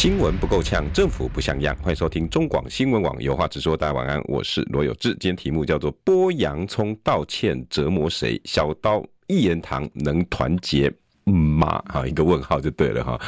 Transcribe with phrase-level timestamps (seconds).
[0.00, 1.76] 新闻不够呛，政府不像样。
[1.82, 3.76] 欢迎收听中广新闻网有话直说。
[3.76, 5.10] 大家晚安，我是罗有志。
[5.20, 8.40] 今天题目叫做“剥洋葱道歉折磨谁？
[8.46, 10.90] 小刀一言堂能团结
[11.26, 13.20] 吗？”哈，一个问号就对了哈。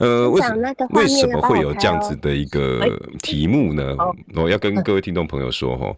[0.00, 3.96] 呃，为什么为什么会有这样子的一个题目呢？
[4.34, 5.96] 我要跟各位听众朋友说哈，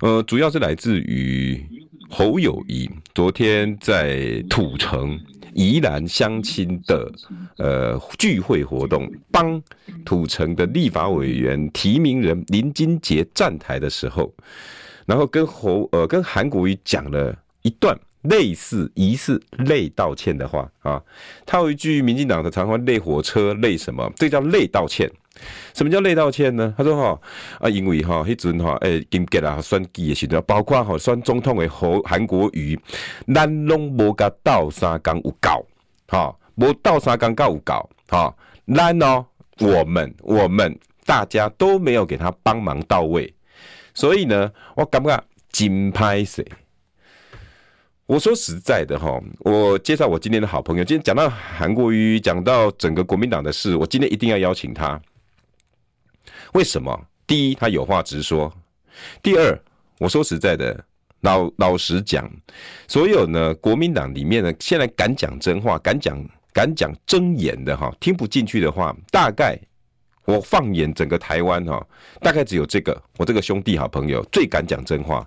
[0.00, 1.62] 呃，主要是来自于
[2.08, 5.20] 侯友宜昨天在土城。
[5.54, 7.10] 宜兰乡亲的
[7.56, 9.62] 呃聚会活动，帮
[10.04, 14.32] 土城的立法委员提名人林金杰站台的时候，
[15.06, 21.02] 然后跟侯呃跟韩国瑜讲了一段类似疑似类道歉的话啊，
[21.46, 25.10] 他有一句民进党的常话，类火车类什么，这叫类道歉。
[25.74, 26.74] 什么叫内道歉呢？
[26.76, 27.20] 他说哈
[27.58, 32.78] 啊，因为哈迄阵哈诶，金杰啊选举的时候，包括哈选总统的韩韩国瑜，
[33.34, 35.66] 咱拢无甲斗相共有够，
[36.08, 38.34] 哈无斗相共够有够，哈
[38.74, 39.24] 咱哦，
[39.58, 43.32] 我们我们大家都没有给他帮忙到位，
[43.94, 46.46] 所以呢，我感觉真歹势。
[48.06, 55.00] 我说实在的哈，我介绍我今天的好朋友，今天讲到韩国瑜，讲到整个国民党的事，我今天一定要邀请他。
[56.52, 57.06] 为什么？
[57.26, 58.50] 第一，他有话直说；
[59.22, 59.56] 第二，
[59.98, 60.84] 我说实在的，
[61.20, 62.28] 老老实讲，
[62.88, 66.18] 所有呢国民党里面呢，现在敢讲真话、敢讲
[66.52, 69.56] 敢讲真言的哈，听不进去的话，大概
[70.24, 71.86] 我放眼整个台湾哈，
[72.20, 75.24] 大概只有这个我这个兄弟好朋友最敢讲真话，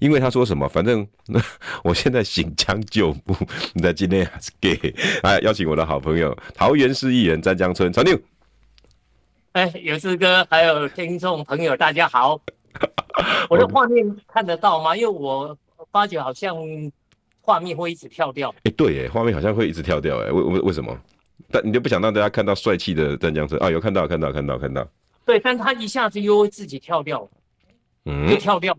[0.00, 1.06] 因为他说什么，反正
[1.82, 3.34] 我现在行将就木，
[3.82, 8.20] 在今天还是给哎邀请我的好朋友桃园市议员詹江村曹宁。
[9.58, 12.40] 哎，有志哥，还有听众朋友，大家好。
[13.50, 14.96] 我的画面看得到吗？
[14.96, 15.58] 因为我
[15.90, 16.54] 发觉好像
[17.40, 18.54] 画面会一直跳掉。
[18.62, 20.96] 哎，对，哎，画面好像会一直跳掉，哎，为为为什么？
[21.50, 23.68] 但你就不想让大家看到帅气的湛江车啊？
[23.68, 24.86] 有看到，看到，看到，看到。
[25.24, 27.28] 对，但他一下子又会自己跳掉，
[28.04, 28.78] 嗯，又跳掉。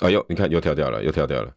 [0.00, 1.50] 哎呦，你看又跳掉了，又跳掉了。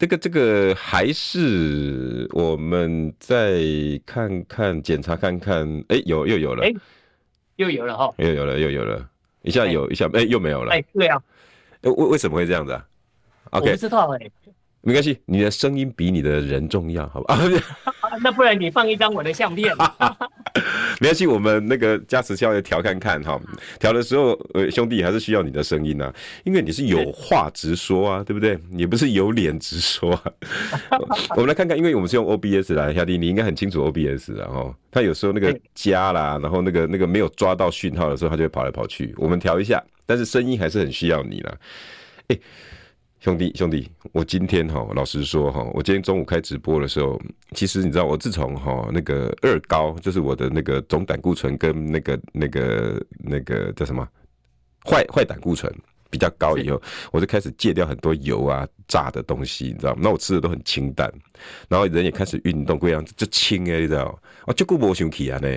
[0.00, 3.60] 这个这个还是我们再
[4.06, 6.72] 看看检查看看，哎，有又有了，哎，
[7.56, 9.06] 又有了哈，又有了又有了，
[9.42, 11.22] 一下有一下哎又没有了，哎，对啊，
[11.82, 12.82] 为为什么会这样子啊
[13.50, 14.30] ？OK，我不知道哎。
[14.82, 17.38] 没关系，你的声音比你的人重要，好吧？
[18.22, 19.74] 那不然你放一张我的相片。
[21.00, 23.40] 没关系，我们那个加持效要调看看哈。
[23.78, 26.14] 调的时候，呃，兄弟还是需要你的声音呐、啊，
[26.44, 28.58] 因为你是有话直说啊，对不对？
[28.70, 30.22] 你不是有脸直说、啊。
[31.36, 39.14] 我们来看看，因为我们是用 OBS 来，小弟你应该很清楚 OBS 然后他有时候那个加啦，然后那个那个没有抓到讯号的时候，他就会跑来跑去。
[39.16, 41.54] 我们调一下，但是声音还是很需要你啦。
[42.28, 42.40] 欸
[43.20, 47.20] 兄弟，兄弟，我今天哈，老实说哈，我今天中午开直播的时候，
[47.52, 54.08] 其实你知道，我自从哈那个二高，就是我的那个总胆固醇跟那个那个那个叫什么
[54.86, 55.70] 坏坏胆固醇
[56.08, 56.80] 比较高以后，
[57.12, 60.00] 我就开始戒掉很多油啊炸的东西，你知道吗？
[60.02, 61.12] 那我吃的都很清淡，
[61.68, 64.18] 然后人也开始运动，各样子就轻哎，你知道？
[64.46, 65.48] 我就顾不生气啊呢。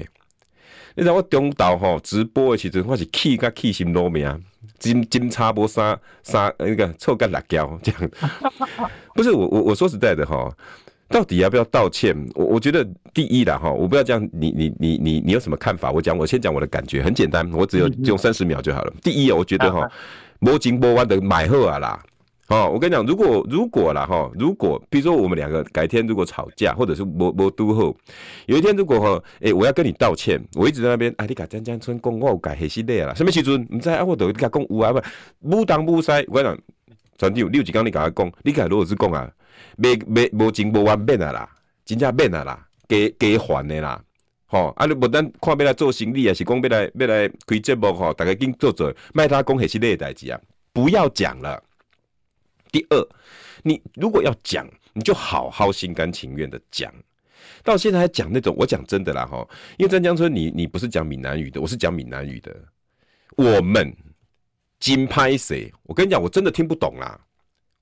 [0.96, 4.40] 你知道我中道吼直播的时阵，我是气甲气心都没啊。
[4.80, 8.12] 金金叉波三三那个臭干辣椒这样，
[9.16, 10.52] 不是我我我说实在的哈，
[11.10, 12.16] 到底要不要道歉？
[12.36, 15.90] 我我觉得第一啦哈，我不要这样，你你你你你有什么看法？
[15.92, 18.94] 我讲我先讲我的感觉，很简单，我只有用三十秒就好了。
[19.02, 19.90] 第一，我觉得哈，
[20.40, 22.04] 摸金摸弯的买货啊啦。
[22.50, 27.96] 哦，我跟你讲，如果如果啦哈，如果比如说我们两个改天如果吵架，或者是无无都好，
[28.48, 33.66] 有一天如果哈，诶、我要跟你道歉，我一直在那边，啊，你甲湛江村讲我有改黑心的啦，什么时阵？
[33.72, 35.02] 唔知啊，我都甲讲有啊，不，
[35.40, 36.60] 无当无西，我跟你讲，
[37.18, 39.32] 船长，你有一工你甲我讲，你甲罗老师讲啊，
[39.78, 41.50] 没没无情无完免啊啦，
[41.86, 44.04] 真正免啊啦，加加还的啦，
[44.48, 50.38] 吼，啊，你无咱看要来做生意，还是讲要来要来开节目吼，大家紧做做，卖他讲黑心的代志啊，
[50.74, 51.64] 不要讲了。
[52.74, 53.08] 第二，
[53.62, 56.92] 你如果要讲，你就好好心甘情愿的讲。
[57.64, 59.48] 到现在还讲那种，我讲真的啦哈，
[59.78, 62.54] 因为湛江村你你不是讲闽南语的，我是讲闽南语的。
[63.38, 63.96] 我们
[64.80, 65.72] 金拍谁？
[65.84, 67.20] 我跟你讲，我真的听不懂啦。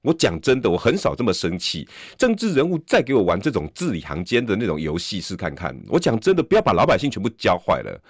[0.02, 1.88] 我讲真的，我很少这么生气。
[2.18, 5.74] 政治人物再给我玩这种字里行间的那种游戏，试看看。
[5.88, 8.02] 我讲真的，不要把老百姓全部教坏了。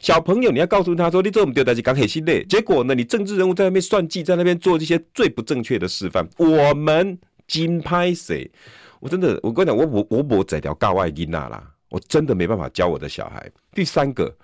[0.00, 2.42] 小朋友，你要告诉他说，你这么丢大是刚很心累。
[2.44, 6.26] 结果呢，你政治人物在那边算计，在那边做这些最不正确的示范。
[6.38, 8.50] 我们金拍谁？
[8.98, 13.50] 我真的，我跟你讲，我我我我这条告外音娜啦，我真的没办法教我的小孩。
[13.74, 14.34] 第三个，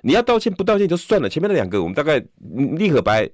[0.00, 2.18] 你要道歉不道歉就算了，前面那两个我们大概
[2.76, 3.28] 立可白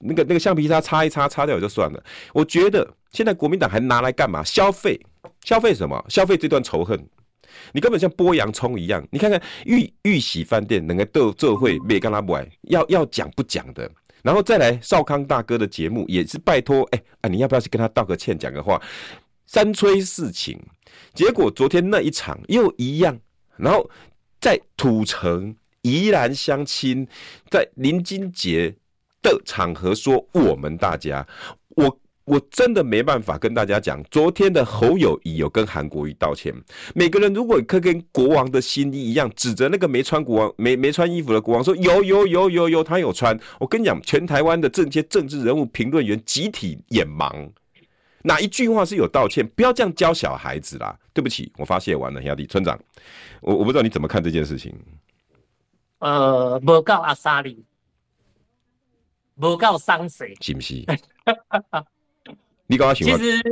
[0.00, 2.04] 那个那个橡皮擦擦一擦擦掉就算了。
[2.34, 4.44] 我觉得现在国民党还拿来干嘛？
[4.44, 5.00] 消费
[5.42, 6.04] 消费什么？
[6.10, 7.02] 消费这段仇恨。
[7.72, 13.90] 你根本像剥洋葱一样，你看看玉玉玺饭店能够斗这会没跟他不爱，要要讲不讲的，
[14.22, 18.80] 然后再来少康大哥的节目也是拜托，哎、啊，你要不要去跟他道个歉，讲个话，
[19.46, 20.58] 三催四请，
[21.14, 23.18] 结果昨天那一场又一样，
[23.56, 23.90] 然后
[24.40, 27.06] 在土城宜兰相亲，
[27.50, 28.74] 在林金杰
[29.22, 31.26] 的场合说我们大家
[31.76, 32.00] 我。
[32.28, 36.54] 我真的没办法跟大家讲，昨天的侯友谊有跟韩国瑜道歉。
[36.94, 43.38] 每个人如果可跟国王的新衣一样，指着那个没穿国王、没没穿衣服的国王说有有有有有，他有穿。
[43.58, 47.50] 我跟你讲，全台湾的这些政治人物评论员集体眼盲，
[48.22, 49.46] 哪一句话是有道歉？
[49.48, 50.94] 不要这样教小孩子啦！
[51.14, 52.78] 对不起，我发泄完了，兄弟村长，
[53.40, 54.74] 我我不知道你怎么看这件事情。
[56.00, 57.64] 呃，不告阿萨里，
[59.40, 60.84] 不告桑谁，是不是？
[62.70, 63.42] 你刚刚其实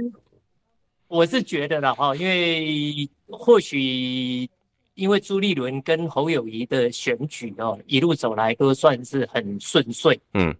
[1.09, 4.47] 我是觉得了哈，因为或许
[4.95, 10.55] 因为朱立伦跟侯友谊的选举哦，一路走来都算是很顺遂，嗯，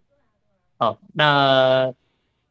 [0.79, 1.93] 哦，那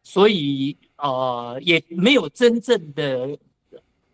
[0.04, 3.36] 所以呃也没有真正的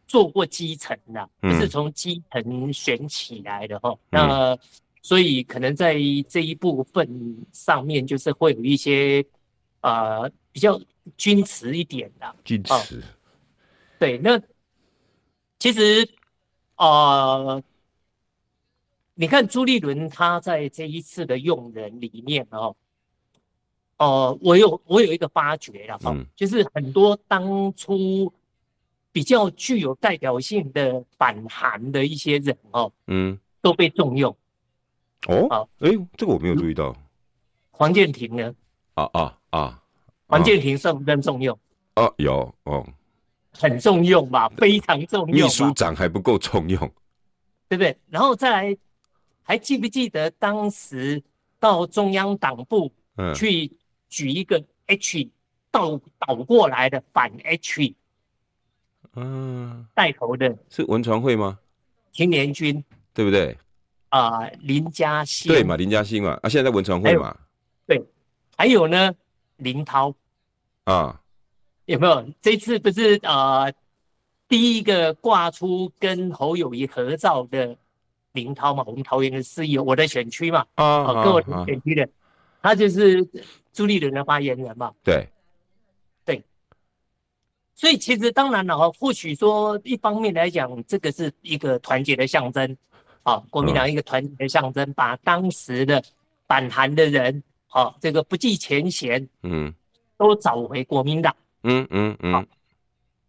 [0.08, 4.58] 做过基层的，不是从基层选起来的哈，那
[5.02, 5.96] 所以可能在
[6.30, 9.22] 这一部分上面就是会有一些
[9.82, 10.80] 呃比较。
[11.18, 13.04] 君慈一点的，君慈、哦，
[14.00, 14.40] 对，那
[15.60, 16.08] 其实，
[16.76, 17.62] 呃，
[19.14, 22.76] 你看朱立伦他在这一次的用人里面哦，
[23.98, 28.32] 哦、呃，我有我有一个发觉了哈，嗯、就是很多当初
[29.12, 34.36] 比较具有代表性的反韩的一些人哦，嗯，都被重用。
[35.28, 36.96] 哦，哎、这个我没有注意到。
[37.70, 38.56] 黄建庭呢？
[38.94, 39.81] 啊啊啊！
[40.32, 41.58] 黄健庭算不算重用？
[41.96, 42.88] 哦，有哦，
[43.52, 45.32] 很重用吧，非常重用。
[45.32, 46.80] 秘书长还不够重用，
[47.68, 47.98] 对不对？
[48.10, 48.78] 然后再来，
[49.44, 51.22] 还记不记得当时
[51.60, 52.90] 到中央党部
[53.36, 53.70] 去
[54.08, 55.30] 举一个 H
[55.70, 57.94] 倒倒过来的反 H，
[59.16, 61.60] 嗯，带头的是文传会吗？
[62.14, 62.82] 青年军，
[63.14, 63.58] 对不对？
[64.08, 65.76] 啊，林嘉欣，对嘛？
[65.76, 67.38] 林嘉欣嘛，啊，现在在文传会嘛？
[67.86, 68.02] 对，
[68.56, 69.14] 还有呢，
[69.58, 70.16] 林涛。
[70.86, 71.22] 啊，
[71.86, 73.72] 有没有这次不是呃
[74.48, 77.78] 第一个挂出跟侯友谊合照的
[78.32, 78.84] 林涛嘛？
[78.88, 82.10] 我们桃园的市议，我的选区嘛，啊，跟我的选区的，
[82.62, 83.26] 他就是
[83.72, 84.92] 朱立伦的发言人嘛。
[85.04, 85.30] 对，
[86.26, 86.44] 对，
[87.76, 92.76] 所以其实当然了哈，或许说一方面来讲，这个是一个团结的象征
[93.24, 96.04] 啊，国民党一个团结的象征，把当时的
[96.48, 99.72] 反韩的人，啊，这个不计前嫌，嗯。
[100.22, 102.32] 都找回国民党，嗯嗯嗯，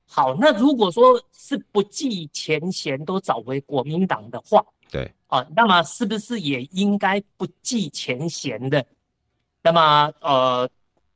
[0.06, 8.84] 好，好，那如果说是不计前嫌都找回国民党的话，对，啊，那么是不是也应该不计前嫌的？
[9.62, 10.68] 那么呃，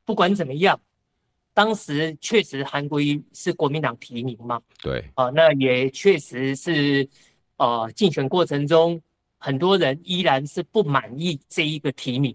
[0.03, 0.79] 不管怎么样，
[1.53, 7.07] 当时确实韩国瑜是国民党提名嘛，对，啊，那也确实是
[7.57, 8.99] 呃，竞选过程中
[9.37, 12.33] 很多人依然是不满意这一个提名，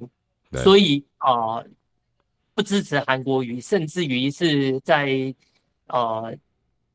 [0.49, 0.63] 对。
[0.63, 1.57] 所以啊。
[1.57, 1.67] 呃
[2.55, 5.35] 不支持韩国瑜，甚至于是在
[5.87, 6.37] 呃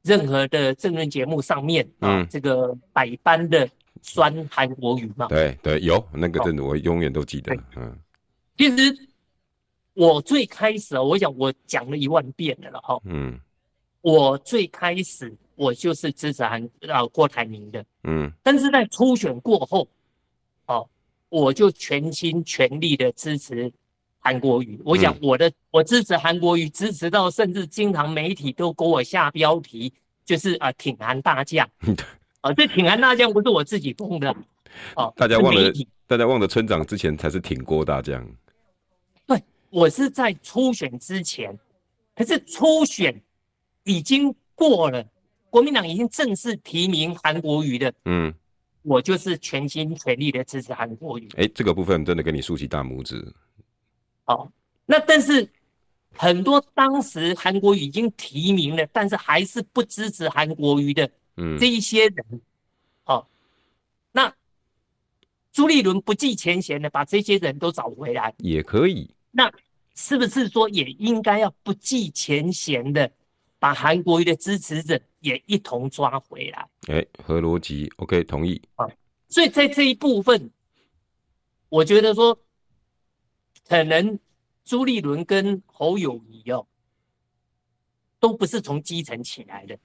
[0.04, 3.68] 任何的政论节目上面啊，嗯、这个百般的
[4.02, 5.28] 酸韩国瑜嘛。
[5.28, 7.56] 对对，有那个真的，我永远都记得。
[7.56, 7.98] 哦、嗯，
[8.58, 9.10] 其实
[9.94, 13.00] 我最开始，我想我讲了一万遍了哈。
[13.06, 13.40] 嗯，
[14.02, 17.84] 我最开始我就是支持韩啊郭台铭的。
[18.04, 19.88] 嗯，但是在初选过后，
[20.68, 20.88] 哦，
[21.30, 23.74] 我就全心全力的支持。
[24.28, 29.94] 韩国瑜，我讲我的，嗯、我支持韩国瑜，支持到甚至经常媒体都给我下标题，
[30.26, 31.66] 就是啊挺韩大将，
[32.42, 34.36] 啊 这挺韩大将不是我自己封的，
[34.98, 35.72] 哦，大家忘了，
[36.06, 38.22] 大家忘了村长之前才是挺郭大将，
[39.26, 41.58] 对，我是在初选之前，
[42.14, 43.18] 可是初选
[43.86, 45.02] 已经过了，
[45.50, 48.34] 国民党已经正式提名韩国瑜的，嗯，
[48.82, 53.34] 我就是全心全力的支持韩国瑜，哎、欸，这个部分真的给你竖起大拇指。
[54.28, 54.52] 好，
[54.86, 55.50] 那但是
[56.12, 62.42] 很多当时韩国瑜已经提名了，但是还是不支持韩国瑜的，嗯，这一些人，
[63.06, 63.26] 好，
[64.12, 64.36] 那
[65.54, 69.10] 朱立伦不计前嫌的把这些人都找回来，也可以。
[69.32, 69.50] 那
[69.96, 73.10] 是不是说也应该要不计前嫌的
[73.60, 76.68] 把韩国瑜的支持者也一同抓回来？
[76.90, 78.62] 哎、欸，合逻辑，OK，同意。
[78.76, 78.86] 啊，
[79.30, 80.52] 所以在这一部分，
[81.70, 82.38] 我觉得说，
[83.68, 84.18] 可能
[84.64, 86.66] 朱立伦跟侯友谊哦，
[88.20, 89.78] 都不是从基层起来的。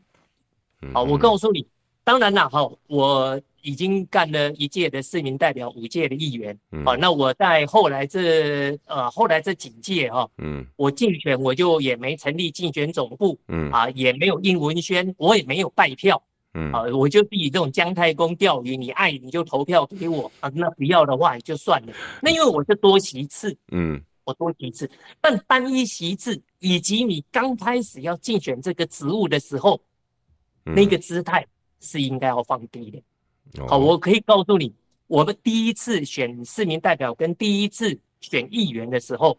[0.93, 1.67] 好，我告诉你，
[2.03, 13.71] 当然了，哈，我已经干了一届的市民代表，五届的议员，好，那我在后来这呃后来这几届哈，嗯，我竞选我就也没成立竞选总部，嗯。
[13.71, 16.21] 啊，也没有印文宣，我也没有拜票，
[16.55, 21.93] 嗯啊，我就是以这种姜太公钓鱼，你爱你就投票给我啊，那不要的话也就算了。
[22.21, 24.91] 那因为我是多席次，嗯，我多席次，
[25.21, 29.81] 但单一席次以及你刚开始要竞选这个职务的时候。
[30.65, 31.45] 那个姿态
[31.81, 33.03] 是应该要放低的。
[33.67, 34.73] 好，我可以告诉你，
[35.09, 39.37] 我们第一次选市民代表跟第一次选议员的时候，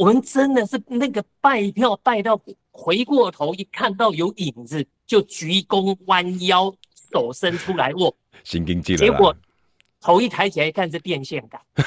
[0.00, 2.40] 我们真的是那个拜票拜到
[2.70, 6.74] 回过头一看到有影子就鞠躬弯腰
[7.12, 8.98] 手伸出来握，心惊惊了。
[8.98, 9.36] 结果
[10.00, 11.60] 头一抬起来一看是电线杆，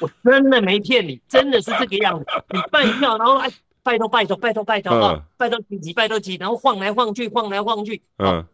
[0.00, 2.26] 我真的没骗你，真的是这个样子。
[2.50, 3.48] 你拜票，然后哎。
[3.86, 5.22] 拜托拜托拜托拜托啊！
[5.36, 8.44] 拜托几级拜托几，然后晃来晃去晃来晃去，嗯，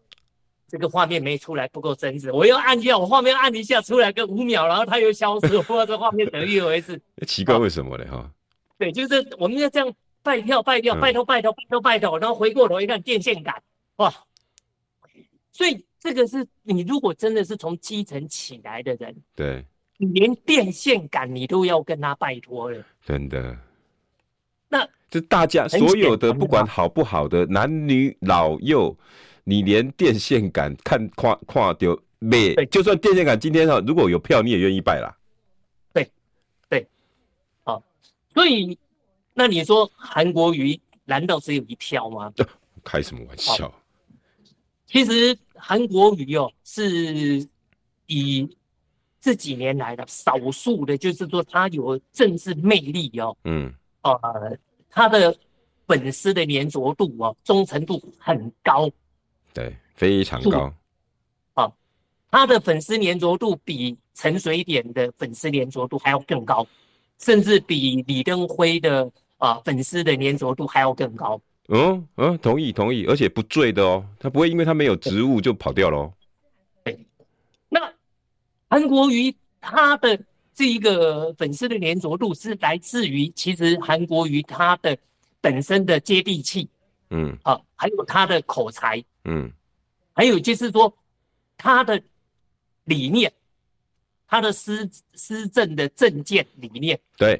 [0.68, 7.00] 这个画面没出来不够真实，我又按一下，我画面按一下出来个五秒，然后它又消失，我不知道这画面怎么一回事。
[7.26, 8.04] 奇怪为什么呢？
[8.11, 8.30] 哈，
[8.82, 13.54] 对，就是我们要这样拜票拜票拜托拜托拜托拜托，然后回过头一看电线杆，
[13.96, 14.12] 哇！
[15.52, 19.64] 所以这个是你如果真的是从基层起来的人，对，
[19.98, 23.56] 你连电线杆你都要跟他拜托了，真的。
[24.68, 28.96] 那就大家所有的不管好不好的男女老幼，
[29.44, 32.54] 你连电线杆看跨跨丢没？
[32.66, 35.14] 就算电线杆今天哈，如果有票你也愿意拜啦。
[35.92, 36.10] 对
[36.70, 36.86] 对，
[37.64, 37.82] 好，
[38.34, 38.78] 所以
[39.34, 42.32] 那你说韩国瑜难道只有一票吗？
[42.84, 43.72] 开什么玩笑？
[44.86, 47.46] 其实韩国瑜哦，是
[48.06, 48.56] 以
[49.20, 53.36] 这几年来的少数的，就是说他有政治魅力哦。
[53.44, 53.72] 嗯。
[54.02, 54.58] 呃，
[54.90, 55.32] 他的
[55.86, 58.90] 粉丝的粘着度哦，忠诚度很高，
[59.54, 60.74] 对，非常高。
[61.54, 61.70] 啊，
[62.28, 66.66] 他的粉丝粘着度比陈水扁的粉丝粘着度还要更高，
[67.23, 71.41] 甚至比李登辉的啊粉丝的粘着度还要更高。
[71.69, 76.12] 嗯嗯，同意同意，而且不醉的哦，他不会因为他没有职务就跑掉了哦。
[76.85, 76.99] 对，
[77.69, 77.81] 那
[78.69, 80.21] 韩国瑜他的。
[80.55, 84.95] 这一个粉丝的粘着度是来自于，其实韩国瑜他的
[85.41, 86.69] 本身的接地气，
[87.09, 89.50] 嗯，啊，还有他的口才，嗯，
[90.12, 90.95] 还有就是说
[91.57, 91.99] 他的
[92.85, 93.33] 理念，
[94.32, 97.38] 他的施施政的政见理念，对，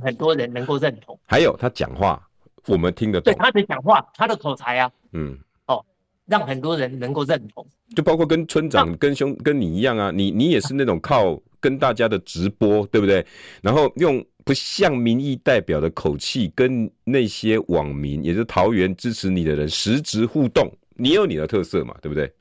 [0.00, 1.18] 很多人能够认同。
[1.26, 2.24] 还有他讲话，
[2.68, 3.34] 我们听得懂。
[3.34, 5.84] 对他的讲话，他的口才啊，嗯，哦，
[6.26, 7.66] 让很多人能够认同。
[7.96, 11.36] 就包括跟村长、跟兄、跟你一样啊，你你也是那种靠。
[11.62, 13.22] 跟大家的直播，对不对？
[13.60, 22.32] 然后用不像民意代表的口气跟那些网民，也是桃园支持你的人实质互动，你有你的特色嘛，对不对？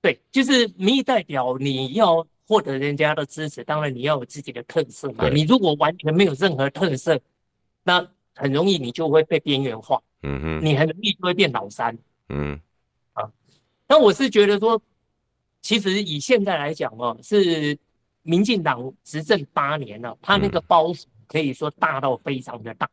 [0.00, 5.28] 对，就是民意代表，你要获得人家的支持，当然你要有自己的特色嘛。
[5.28, 7.20] 你如果完全没有任何特色，
[7.84, 10.02] 那很容易你就会被边缘化。
[10.22, 11.96] 嗯哼，你很容易就会变老三。
[12.30, 12.58] 嗯，
[13.12, 13.30] 啊，
[13.86, 14.80] 那我是觉得说，
[15.60, 17.78] 其实以现在来讲哦，是。
[18.22, 22.86] 民进党执政八年了，他那个包袱可以说大到非常的大，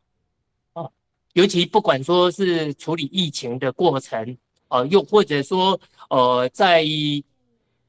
[0.72, 0.90] 哦，
[1.34, 4.34] 尤其不管说是处理疫情的过程，
[4.68, 6.82] 呃，又或者说呃，在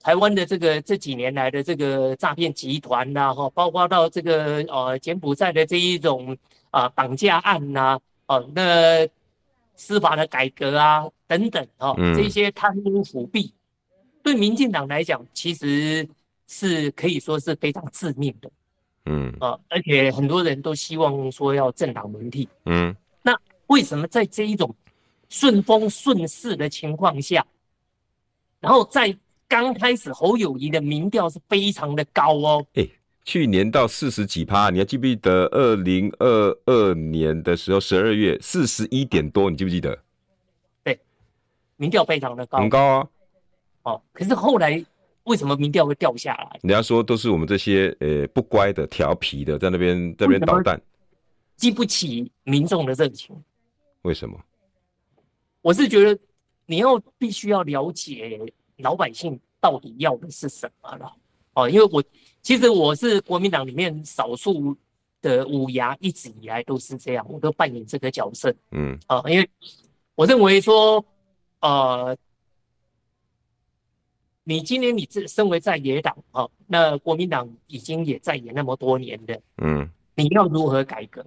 [0.08, 6.38] 台湾的这个这几年来的这个诈骗集团呐，哈，包括到这个呃柬埔寨的这一种
[6.72, 9.06] 啊绑架案呐，哦，那
[9.76, 13.54] 司法的改革啊等等，哈，这些贪污腐弊，
[14.24, 16.08] 对民进党来讲，其实。
[16.50, 18.50] 是可以说是非常致命的，
[19.08, 19.36] 嗯。
[19.42, 24.74] 啊，而且很多人都希望说要政党轮替，嗯，那为什么在这一种
[25.28, 27.46] 顺风顺势的情况下，
[28.62, 29.14] 然后在
[29.48, 32.92] 刚开始侯友谊的民调是非常的高哦，哎、欸，
[33.24, 39.98] 去年到四十几趴，你还记不记得二零二二年的时候十二月四十一点多，你记不记得？
[40.84, 41.00] 对，
[41.78, 43.08] 民调非常的高，很高啊，
[43.84, 44.84] 哦，可是后来。
[45.28, 46.58] 为什么民调会掉下来？
[46.64, 50.82] 人家说都是我们这些呃、欸、不乖的、调皮的，在那边在那边捣蛋，
[51.58, 53.36] 激不起民众的热情。
[54.04, 54.40] 为什么？
[55.62, 56.18] 我是觉得
[56.66, 58.40] 你要必须要了解
[58.78, 61.14] 老百姓到底要的是什么了。
[61.54, 62.04] 哦，因为我
[62.42, 64.76] 其实我是国民党里面少数
[65.22, 68.54] 的五牙，一直以来都是这样，我都扮演这个角色。
[68.72, 69.50] 嗯，啊，因为
[70.16, 71.04] 我认为说，
[71.62, 72.16] 呃，
[74.44, 81.26] 你今年你这身为在野党啊，那国民党已经也在野那么多年的，嗯，你要如何改革？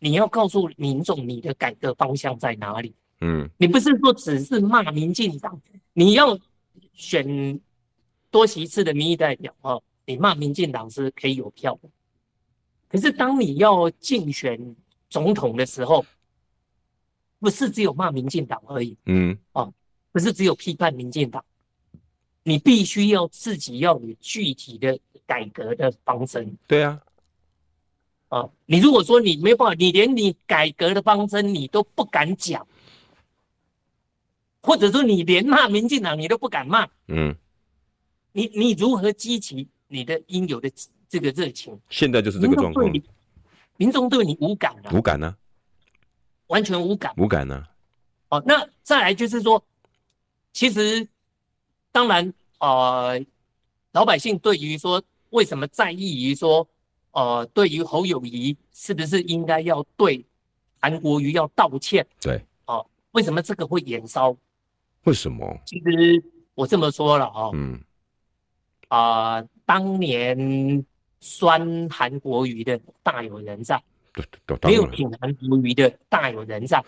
[0.00, 2.92] 你要告诉民众你的改革方向在哪里？
[3.20, 5.60] 嗯，你不是说只是骂民进党，
[5.92, 6.38] 你要
[6.92, 7.58] 选
[8.30, 11.88] 多席次的民意代表哦，你骂民进党是可以有票的。
[12.88, 14.76] 可是当你要竞选
[15.08, 16.04] 总统的时候，
[17.38, 19.72] 不是只有骂民进党而已，嗯，哦，
[20.12, 21.44] 不是只有批判民进党，
[22.42, 26.56] 你必须要自己要有具体的改革的方针。
[26.66, 27.00] 对啊，
[28.28, 32.66] 啊，你如果说你没办法，你连你改革的方针你都不敢讲。
[34.64, 37.36] 或者说你连骂民进党你都不敢骂，嗯，
[38.32, 40.72] 你你如何激起你的应有的
[41.06, 41.78] 这个热情？
[41.90, 42.90] 现在就是这个状况，
[43.76, 45.36] 民众对你无感啊，无感呢，
[46.46, 47.62] 完全无感，无感呢。
[48.30, 49.62] 哦，那再来就是说，
[50.54, 51.06] 其实
[51.92, 53.22] 当然呃，
[53.92, 56.66] 老百姓对于说为什么在意于说
[57.10, 60.24] 呃，对于侯友谊是不是应该要对
[60.80, 62.06] 韩国瑜要道歉？
[62.18, 64.34] 对，哦，为什么这个会延烧？
[65.04, 65.58] 为什么？
[65.66, 66.22] 其实
[66.54, 67.80] 我这么说了哦，嗯，
[68.88, 70.84] 啊、呃，当年
[71.20, 73.82] 酸韩国瑜的大有人在。
[74.62, 76.82] 没有挺韩国瑜的大有人在。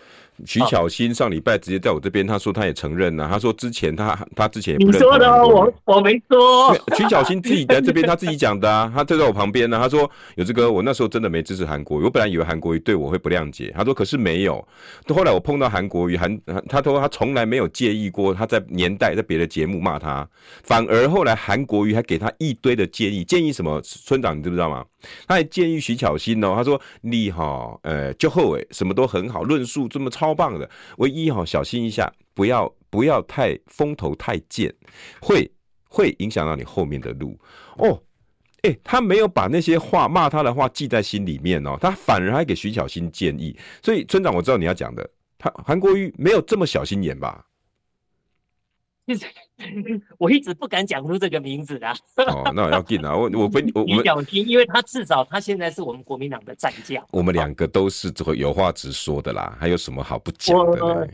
[0.45, 4.93] 徐巧芯上礼拜直接在我这边，他说他也承认了、啊，他说之前他他之前也不认。
[4.93, 6.77] 你说的，我我没说。
[6.95, 9.81] 徐巧芯自己在这边，他自己讲的啊，他就在我旁边呢、啊。
[9.81, 13.73] 他说有这个，我那时候真的没支持韩国瑜，我本来以为韩国瑜对我会不谅解。
[13.75, 14.65] 他说可是没有，
[15.07, 20.27] 后来我碰到韩国瑜，韩他说他从来没有介意过他在年代在别的节目骂他，
[20.63, 23.81] 反而后来韩国瑜还给他一堆的建议，建议什么？
[23.81, 24.85] 村长你知不知道吗？
[25.27, 34.73] 他还建议徐巧芯哦，他说你哈，呃，就后尾什么都很好，论述这么超棒的，唯一哈小心一下，不要不要太风头太贱，
[35.21, 35.51] 会
[35.89, 37.39] 会影响到你后面的路
[37.77, 38.01] 哦。
[38.63, 43.57] 哎、他没有把那些话骂他的话记在心里面哦，他反而还给徐巧芯建议。
[43.81, 47.45] 所以村长，我知道你要讲的，他韩国瑜没有这么小心眼吧？
[50.17, 51.95] 我一直不敢讲出这个名字啊。
[52.17, 53.15] 哦，那我要进啊！
[53.15, 57.03] 我我跟我我小心，因为他至少他现在是我们国民党的战将。
[57.11, 61.07] 我们两个都是这个有话直说的啦，还有什么好不讲的呢？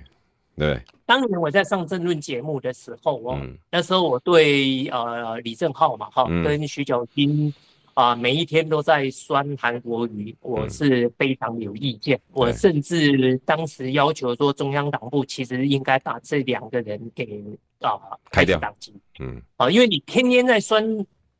[0.58, 0.82] 对。
[1.06, 7.54] 当年我在上政论节目的时候哦，嗯、那时候我对呃李正浩嘛哈，嗯、跟徐巧芯。
[7.94, 12.18] 啊、呃，每一天都在酸韩国瑜，我是非常有意见。
[12.18, 17.44] 嗯、我甚至当时要求说，中央党部其实应该把这两个人给
[17.80, 18.94] 啊、呃、开掉党籍。
[19.20, 20.84] 嗯，啊，因为你天天在酸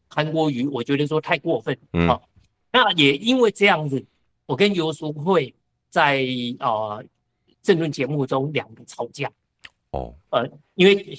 [0.08, 1.76] 韩国瑜，我觉得说太过分。
[1.94, 2.22] 嗯，啊，
[2.72, 4.04] 那也因为这样子，
[4.46, 5.54] 我跟游淑慧
[5.90, 6.24] 在
[6.60, 7.00] 啊
[7.64, 9.32] 政论节目中两个吵架。
[9.90, 11.18] 哦，呃，因为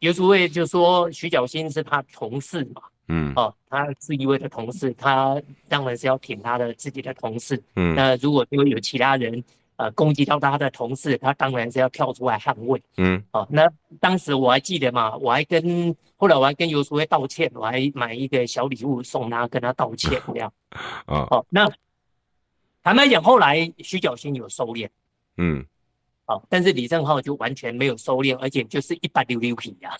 [0.00, 2.82] 游淑慧就说徐小新是他同事嘛。
[3.08, 7.62] 嗯，哦，他是一位的同事，他当然是要挺他的自己的同事。
[7.76, 9.42] 嗯，那如果说有其他人
[9.76, 12.80] 呃攻击到他的同事，他当然是要跳出来捍卫。
[12.96, 13.68] 嗯，哦，那
[14.00, 20.52] 当时我还记得嘛，我还跟后来我还跟游淑慧道歉，我还买一个小礼物送他，跟他道歉 这样。
[21.06, 21.70] 啊，哦，那
[22.82, 24.88] 坦白讲，后来徐小新有收敛。
[25.36, 25.66] 嗯。
[26.24, 29.90] 好，但是李正浩就完全没有收敛，而且就是一百溜溜皮呀，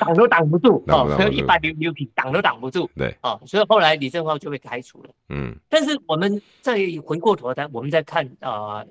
[0.00, 2.88] 挡都挡不住哦，所以一百溜溜皮挡都挡不住。
[2.96, 5.10] 对，哦，所以后来李正浩就被开除了。
[5.28, 8.86] 嗯，但是我们再回过头来，我们再看啊、呃，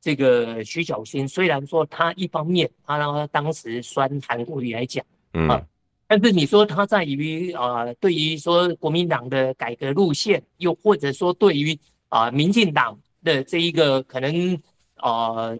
[0.00, 5.04] 这个徐小新，虽然说他一方面他让他当时酸韩国瑜来讲，
[5.34, 5.66] 嗯、呃，
[6.08, 11.78] 但是你说他在于啊、呃，对于说国民党的改革路线，又或者说对于
[12.08, 14.58] 啊、呃、民进党的这一个可能。
[15.02, 15.58] 呃，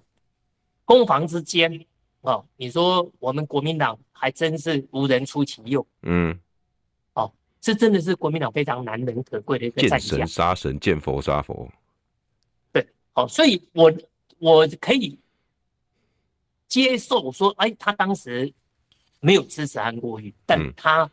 [0.85, 1.73] 攻防之间
[2.23, 6.39] 啊、哦，你说我们国民党还真是无人出其右，嗯，
[7.15, 10.01] 哦，这真的是国民党非常难能可贵的一个战将。
[10.01, 11.69] 见神杀神，见佛杀佛。
[12.73, 13.93] 对，好、哦，所以我
[14.39, 15.19] 我可以
[16.69, 18.53] 接受说，哎，他当时
[19.21, 21.11] 没有支持韩国瑜，但他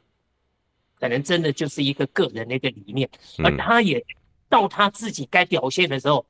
[1.00, 4.06] 可能真的就是一个个人的一个理念，嗯、而他也
[4.50, 6.26] 到他自己该表现的时候。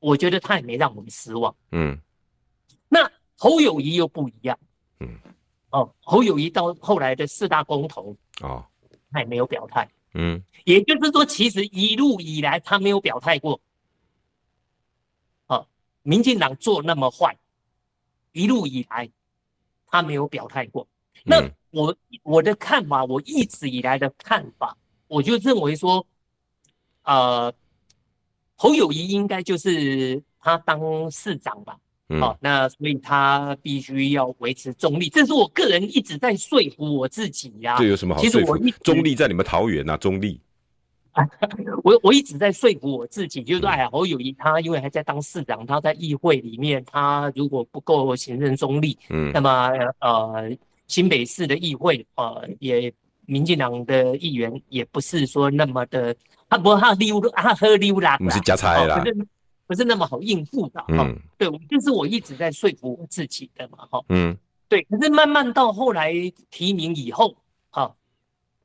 [0.00, 1.54] 我觉得他也没让我们失望。
[1.70, 1.96] 嗯，
[2.88, 4.58] 那侯友谊又不一样。
[4.98, 5.16] 嗯，
[5.70, 8.64] 哦，侯友谊到后来的四大公投，哦，
[9.12, 9.88] 他也没有表态。
[10.14, 13.60] 嗯，也就是说，其实一路以来他没有表态过。
[15.46, 15.66] 哦，
[16.02, 17.38] 民进党做那么坏，
[18.32, 19.08] 一路以来
[19.86, 20.86] 他没有表态过。
[21.24, 26.04] 那我我的看法，我一直以来的看法，我就认为说，
[27.02, 27.54] 呃，
[28.60, 30.78] 侯友谊应该就是他当
[31.10, 31.72] 市长吧。
[31.72, 37.78] 好、嗯哦，那所以他必须要维持中立，这是我个人一直在说服我自己呀、啊。
[37.78, 38.20] 这有什么好？
[38.20, 40.38] 其实我一中立在你们桃园呐、啊，中立。
[41.82, 49.70] 我 我一直在说服我自己，就是说，哎呀，侯友谊他因为还在当市长，他在议会里面，他如果不够行政中立，嗯，那么
[50.00, 50.50] 呃，
[50.86, 52.92] 新北市的议会呃，也
[53.24, 56.14] 民进党的议员也不是说那么的，
[56.50, 59.02] 他不他溜他喝溜啦，你是加菜啦。
[59.66, 64.36] 不是那么好应付的哈，嗯、对，就是我一直在说服我自己的嘛，哈，嗯，
[64.68, 66.12] 对，可是慢慢到后来
[66.50, 67.36] 提名以后，
[67.70, 67.94] 哈，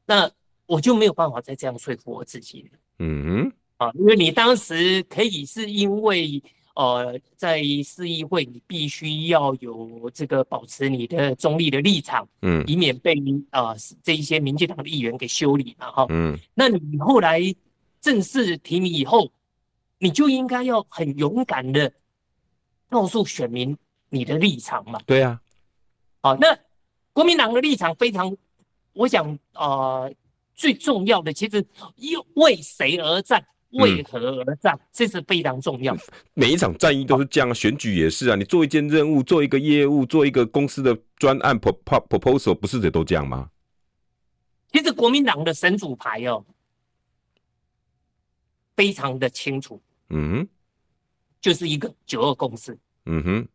[0.08, 0.28] 那
[0.66, 6.42] 我就没有办法再这样说服我自己了，嗯，啊，因为你当时可以是因为
[6.74, 13.14] 呃，在市议会你必须要有这个保持你的中立的立场，嗯，以免被
[13.52, 17.40] 啊、呃、这一些民进党的议员给修理嘛，哈，嗯，那你后来
[18.06, 19.32] 正式提名以后。
[19.98, 21.92] 你就应该要很勇敢的
[22.90, 23.76] 告诉选民
[24.10, 25.00] 你的立场嘛。
[25.06, 25.40] 对啊，
[26.22, 26.56] 好，那
[27.14, 28.36] 国民党的立场非常，
[28.92, 30.14] 我想呃，
[30.54, 31.66] 最重要的其实
[31.96, 35.96] 又为谁而战，为何而战，这是非常重要。
[36.36, 38.36] 每一场战役都是这样，选举也是啊。
[38.36, 43.50] 你做一件任务，做一个业务，做一个公司的专案 proposal，不是也都这样吗？
[44.74, 46.46] 其实国民党的神主牌哦。
[48.76, 50.48] 非常的清楚，嗯哼，
[51.42, 53.48] 就是一个九二共识，嗯哼，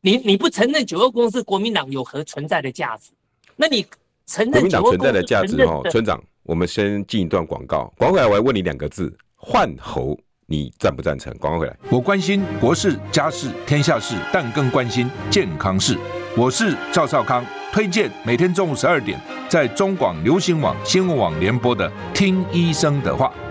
[0.00, 3.12] 你你不承认九二共识，国民党有何存在的价值？
[3.56, 3.86] 那你
[4.26, 11.32] 承认国民党存在的价值哦，村长，我们先进一段广告，广告回来我要问你两个字：换猴，你赞不赞成？
[11.38, 15.96] 广告回来，我关心国事、家事、天下事，但更关心健康事。
[16.36, 23.32] 我是赵少康，推荐每天中午十二点在中广流行网、新闻网联播的《听医生的话》。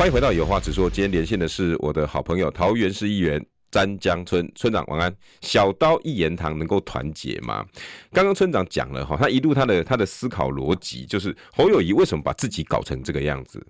[0.00, 0.88] 欢迎回到有话直说。
[0.88, 3.38] 今天连线的是我的好朋友桃园市议员
[3.70, 5.14] 詹江村村长，晚安。
[5.42, 7.62] 小刀一言堂能够团结吗？
[8.10, 13.62] 刚刚村长讲了哈，他一路他的他的思考逻辑就是侯友宜为什么把自己搞成这个样子？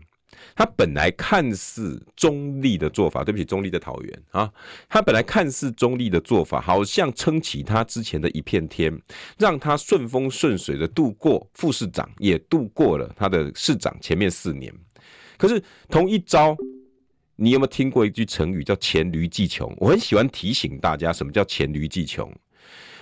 [0.55, 4.49] 他本来看似中立的做法，对不起，中立的桃园啊，
[4.89, 8.97] 他本来看似中立的做法，好像撑起他之前的一片天，
[9.37, 14.73] 让他顺风顺水的度过副市长，也度过了他的市长前面四年。
[15.41, 16.55] 可是同一招，
[17.37, 19.75] 你有没有听过一句成语叫黔驴技穷？
[19.79, 22.31] 我很喜欢提醒大家，什么叫黔驴技穷？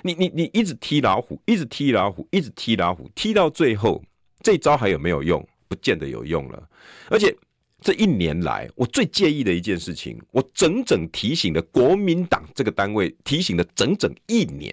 [0.02, 4.00] 你你你一直踢老虎，一直踢老虎，一直踢老虎，踢到最后，
[4.40, 5.44] 这招还有没有用？
[5.66, 6.68] 不见得有用了。
[7.10, 7.36] 而且
[7.80, 14.72] 这一年来，我最介意的一件事情，我整整提醒了国民党这个单位，提醒了整整一年。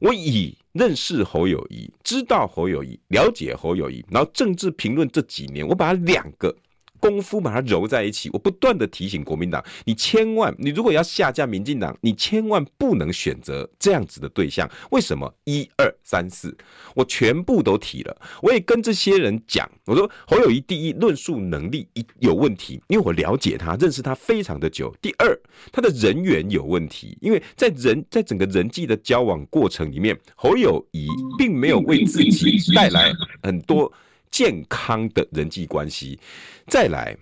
[0.00, 6.54] 我以认识侯友谊，知道侯友谊，了解侯友谊，然后政治评论这几年，我把两个
[7.00, 14.68] 功夫把它揉在一起，我不断的提醒国民党，你千万，你如果要下架民进党，你千万不能选择这样子的对象。
[14.90, 15.32] 为什么？
[15.44, 16.56] 一二三四，
[16.94, 18.16] 我全部都提了。
[18.42, 24.94] 我也跟这些人讲，我说侯友谊第一论述能力一有问题，因为我了解他，认识他非常的久。
[25.00, 25.40] 第二，
[25.72, 31.06] 他的人缘有问题，因为在人在整个人际的交往过程里面，侯友谊
[31.38, 33.92] 并没有为自己带来很多。
[34.30, 36.18] 健康的人际关系，
[36.66, 37.16] 再来，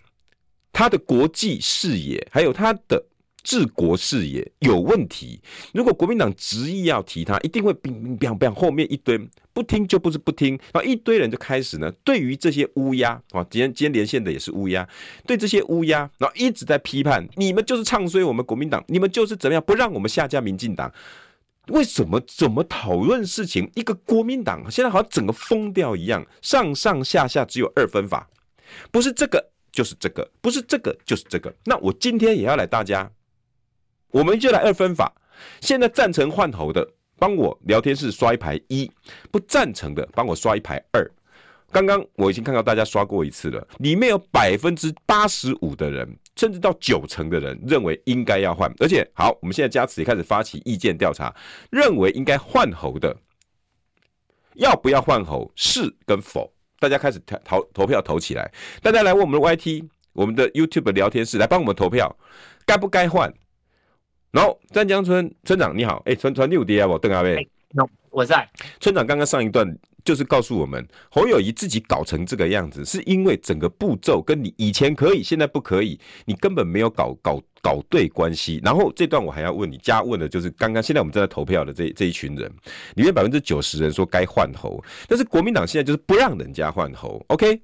[0.72, 3.04] 他的国际视野还有他的
[3.42, 5.40] 治国视野有问题。
[5.72, 9.18] 如果国民党执意要提他，一定会乒乒乓乓，后面一堆
[9.52, 14.86] 不听就不是不听，然后一堆人就开始呢，对于这些乌鸦啊，今天今天连线的也是乌鸦，
[15.26, 20.92] 对这些乌鸦，然后一直在批判，你们就是唱衰我们国民党，你们就是怎么样不让我们下架民进党。
[21.68, 23.70] 为什么怎么讨论事情？
[23.74, 28.28] 一个国民党现在好像整个疯掉一样，上上下下只有二分法，
[28.90, 31.52] 不是这个就是这个，不是这个就是这个。
[31.64, 33.10] 那我今天也要来，大家，
[34.08, 35.12] 我们就来二分法。
[35.60, 38.88] 现在赞成换头的，帮我聊天室刷一排一；
[39.30, 41.10] 不赞成的，帮我刷一排二。
[41.72, 51.34] 刚刚我已经看到大家刷过一次了，里面有百分之八十五的人，甚至到九成的人认为应该要换，而且好，我们现在加持也开始发起意见调查，
[51.70, 53.16] 认为应该换猴的，
[54.54, 62.14] 要不要换猴是跟否大家开始投投投票投起来，大家来问我们的 YT，我们的 YouTube 聊天室来帮我们投票，
[62.66, 63.32] 该不该换？
[64.30, 67.48] 然后湛江村村长你好，哎、欸，传传递五 D 啊，我邓阿威，
[68.10, 68.46] 我在。
[68.78, 69.66] 村长刚刚上一段
[70.06, 78.60] 就是告诉我们，侯友谊自己搞成这个样子，是因为整个步骤跟你以前可以，现在不可以，你根本没有搞搞搞对关系。
[78.64, 82.48] 然后这段我还要问你，加问的就是刚刚现在我们正在投票的这这一群人，
[82.94, 87.20] 里面百分之九十人说该换侯，但是国民党现在就是不让人家换侯。
[87.26, 87.60] OK，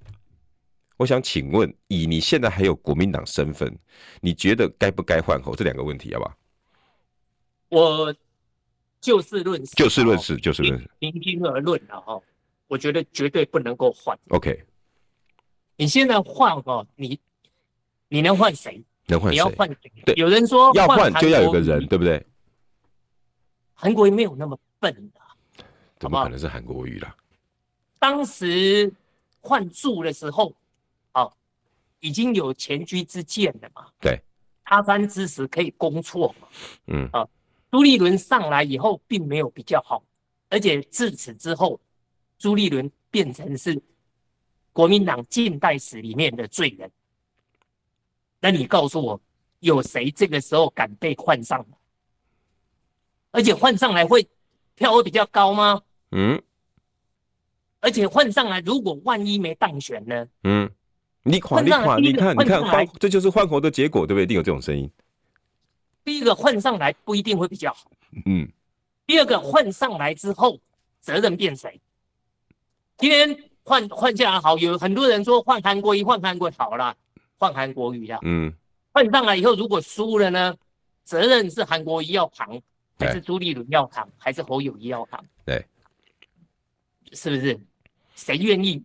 [0.97, 3.73] 我想请问，以你现在还有国民党身份，
[4.21, 5.55] 你觉得该不该换侯？
[5.55, 6.35] 这两个问题好不好？
[7.69, 8.15] 我
[9.01, 12.21] 就事论事，就事论事，就事论事，平心而论了哈。
[12.73, 14.19] 我觉得绝对不能够换。
[14.31, 14.65] OK，
[15.77, 17.21] 你现在换哦，你
[18.09, 18.83] 你能换谁？
[19.09, 19.33] 能换谁？
[19.33, 19.93] 你要换谁？
[20.07, 22.25] 对，有人说要换就要有个人，对不对？
[23.75, 25.21] 韩国瑜没有那么笨的，
[25.99, 27.15] 怎么可能是韩国瑜啦？
[27.99, 28.91] 当时
[29.43, 30.55] 换柱的时候，
[31.13, 31.31] 哦，
[32.01, 33.87] 已经有前车之鉴了嘛？
[34.01, 34.19] 对。
[34.65, 36.49] 他山之石可以攻错嘛？
[36.87, 37.29] 嗯啊，
[37.71, 40.03] 朱立伦上来以后并没有比较好，
[40.49, 41.79] 而且自此之后，
[42.43, 43.81] 朱立伦变成是
[44.73, 46.91] 国民党近代史里面的罪人。
[48.41, 49.21] 那你告诉我，
[49.61, 51.65] 有谁这个时候敢被换上？
[53.31, 54.29] 而且换上来会
[54.75, 55.81] 票会比较高吗？
[56.11, 56.43] 嗯，
[57.79, 60.27] 而且换上来，如果万一没当选呢？
[60.43, 60.69] 嗯。
[61.23, 64.25] 你看，你看，你看，你看，换，这就是换活的结果，对不对？
[64.25, 64.91] 一定有这种声音。
[66.03, 67.89] 第一个换上来不一定会比较好，
[68.27, 68.51] 嗯。
[69.07, 70.59] 第二个换上来之后，
[71.01, 71.81] 责任变谁？
[72.99, 76.95] 今天换换下来好，有很多人说换韩国瑜，换韩国瑜好了，
[77.39, 78.53] 换韩国瑜了，嗯。
[78.93, 80.55] 换上来以后，如果输了呢？
[81.03, 82.61] 责任是韩国瑜要扛，
[82.99, 85.25] 还是朱立伦要扛，还是侯友谊要扛？
[85.45, 85.65] 对，
[87.13, 87.59] 是不是？
[88.15, 88.83] 谁愿意？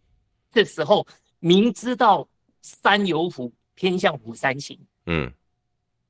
[0.52, 1.06] 这时候。
[1.40, 2.28] 明知道
[2.64, 4.76] 山有虎，偏向虎山行。
[5.06, 5.32] 嗯，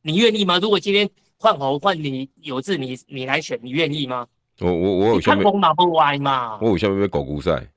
[0.02, 0.58] 你愿意吗？
[0.58, 1.08] 如果今天
[1.38, 4.26] 换侯换你有志，你你来选，你愿意吗？
[4.60, 6.58] 我我我有下面看风马不歪嘛。
[6.62, 7.70] 我有下面被狗骨赛。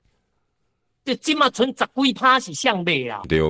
[1.10, 3.20] 这今嘛存十几趴是向背啦。
[3.28, 3.40] 对，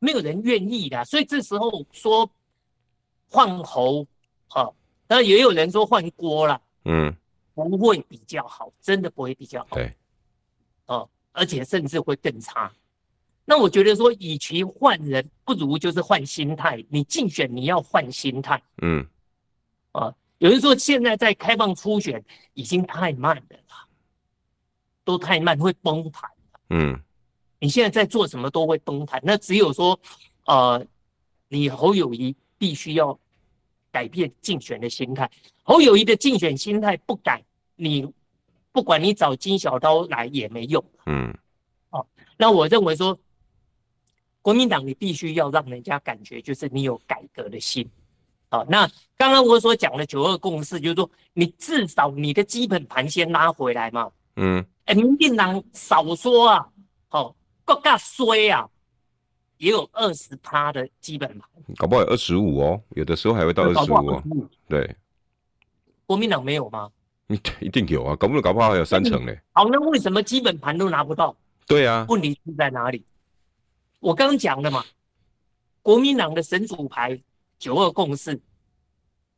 [0.00, 2.28] 没有人愿意的，所以这时候说
[3.28, 4.04] 换侯，
[4.48, 4.74] 好，
[5.06, 6.60] 当然也有人说换锅了。
[6.84, 7.14] 嗯，
[7.54, 9.76] 不会比较好，真的不会比较好。
[9.76, 9.94] 对，
[10.86, 12.72] 哦，而且甚至会更差。
[13.44, 16.84] 那我觉得说，与其换人，不如就是换心态。
[16.88, 18.60] 你竞选，你要换心态。
[18.82, 19.06] 嗯，
[19.92, 22.24] 啊，有人说现在在开放初选
[22.54, 23.86] 已经太慢了啦，
[25.04, 26.28] 都太慢会崩盘。
[26.70, 27.00] 嗯，
[27.58, 29.20] 你现在在做什么都会崩盘。
[29.24, 29.98] 那只有说，
[30.46, 30.84] 呃，
[31.48, 33.18] 你侯友谊必须要
[33.90, 35.30] 改变竞选的心态。
[35.62, 37.42] 侯友谊的竞选心态不改，
[37.76, 38.06] 你
[38.72, 40.84] 不管你找金小刀来也没用。
[41.06, 41.36] 嗯，
[41.90, 43.18] 哦，那我认为说。
[44.42, 47.84] 国民党，你必须要让人家感觉就是你有改革的心，
[48.48, 54.08] 好，那刚刚我所讲的九二共识，就是说你至少你的基本盘先拉回来嘛。
[54.36, 56.68] 嗯，哎，民进党少说啊，
[57.08, 58.68] 好，国家衰啊，
[59.58, 64.22] 也有二十趴的基本盘，搞不好有二十五哦，有的时候还会到二十五哦。
[64.68, 64.96] 对，
[66.06, 66.90] 国民党没有吗？
[67.26, 69.40] 你 一定有啊，搞不好搞不好还有三成嘞。
[69.52, 71.36] 好，那为什么基本盘都拿不到？
[71.66, 73.04] 对啊，问题是在哪里？
[73.98, 74.84] 我刚刚讲的嘛，
[75.82, 77.20] 国民党的神主牌
[77.58, 78.40] 九二共识，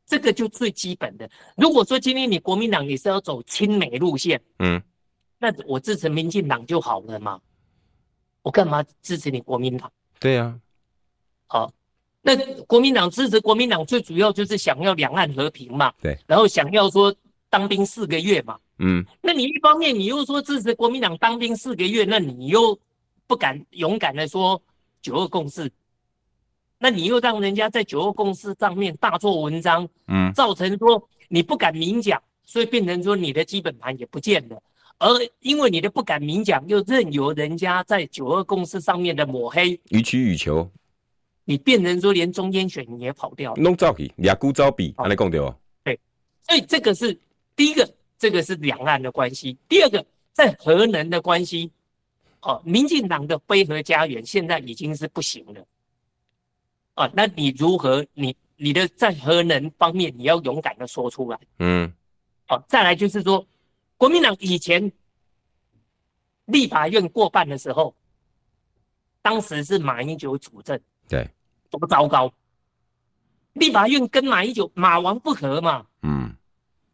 [0.05, 1.27] 这个就最基本的。
[1.57, 4.79] 如果说今天你国民党你是要走亲美路线，嗯，
[5.39, 7.39] 那我支持民进党就好了嘛。
[8.43, 9.91] 我干嘛支持你国民党？
[10.19, 10.59] 对呀，
[11.47, 11.71] 好，
[12.21, 17.13] 那国民党支持国民党最主要就是想要两岸和平嘛，对，然后想要说
[17.49, 22.79] 当兵四个月嘛，嗯，那你一方面你又说支持国民党当兵四个月，那你又。
[23.29, 24.59] 不敢勇敢的说
[25.03, 25.71] 九二共识，
[26.79, 34.59] 那你又让人家在九二共识上面大做文章，嗯，造成说你不敢明讲，所以变成说你的基本盘也不见了，
[34.99, 35.07] 而
[35.39, 40.69] 因为你的不敢明讲，又任由人家在九二共识上面的抹黑，予取予求，
[41.45, 45.99] 你变成说连中间选你也跑掉了，弄造起俩孤招比，安尼讲对哦，对，
[46.47, 47.17] 所以这个是
[47.55, 51.71] 第一个，这个是两岸的关系，第二个在核能的关系。
[52.41, 55.65] 哦，民进党的非核家园现在已经是不行了，
[56.93, 58.05] 啊，那你如何？
[58.13, 61.37] 你你的在核能方面，你要勇敢的说出来。
[61.59, 61.91] 嗯，
[62.45, 63.45] 好，再来就是说，
[63.99, 64.91] 国民党以前
[66.45, 67.93] 立法院过半的时候，
[69.21, 71.29] 当时是马英九主政，对，
[71.69, 72.33] 多糟糕！
[73.53, 76.33] 立法院跟马英九、马王不合嘛，嗯，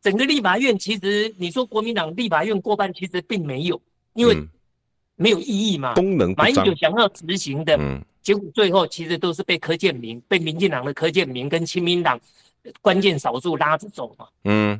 [0.01, 3.79] 整个立法院其实你说国民党立法院过半，其实并没有，
[4.13, 4.35] 因为。
[5.17, 5.93] 没有意义嘛。
[5.93, 6.33] 功能。
[6.35, 12.19] 马英九想要执行的，嗯，结果最后其实都是被柯建明、被民进党的柯建明跟亲民党
[12.81, 14.27] 关键少数拉着走嘛。
[14.43, 14.77] 嗯，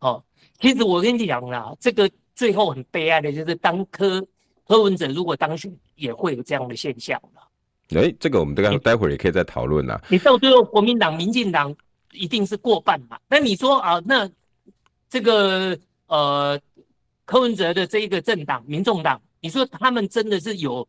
[0.00, 0.20] 哦，
[0.62, 4.24] 其实我跟你讲啦，这个最后很悲哀的就是当柯
[4.64, 7.42] 柯文哲如果当选，也会有这样的现象了。
[8.00, 10.00] 哎、欸，这个我们待待会儿也可以再讨论啦。
[10.08, 11.74] 你到最后国民党、民进党
[12.12, 13.18] 一定是过半嘛？
[13.28, 14.30] 那你说啊，那
[15.10, 16.58] 这个呃
[17.24, 20.86] 柯文哲的这一个政党民众党，你说他们真的是有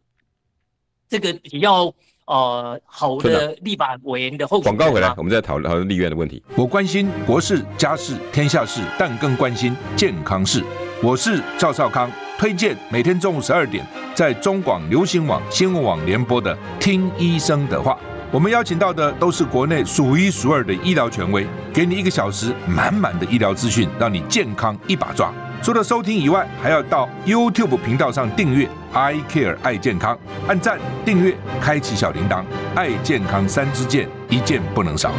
[1.09, 1.93] 这个比较
[2.25, 4.77] 呃好的立法委员的候选人？
[4.77, 6.41] 广告回来，我们再讨论讨论立院的问题。
[6.55, 10.63] 我关心国事、家事、天下事，但更关心健康事。
[11.01, 17.91] 我是赵少康，推荐每天中午十二点在中广流行网、新闻网联播的《听医生的话》。
[18.31, 25.31] 我们邀请到的都是国内数一数二的医疗权威，给你一个小时满满的医疗资讯，让你健康一把抓。
[25.63, 32.43] 除了收听以外，还要到 YouTube 频道上订阅 “I Care 爱健康”，按赞、订阅、开启小铃铛，
[32.75, 35.13] 爱健康三支箭，一件不能少。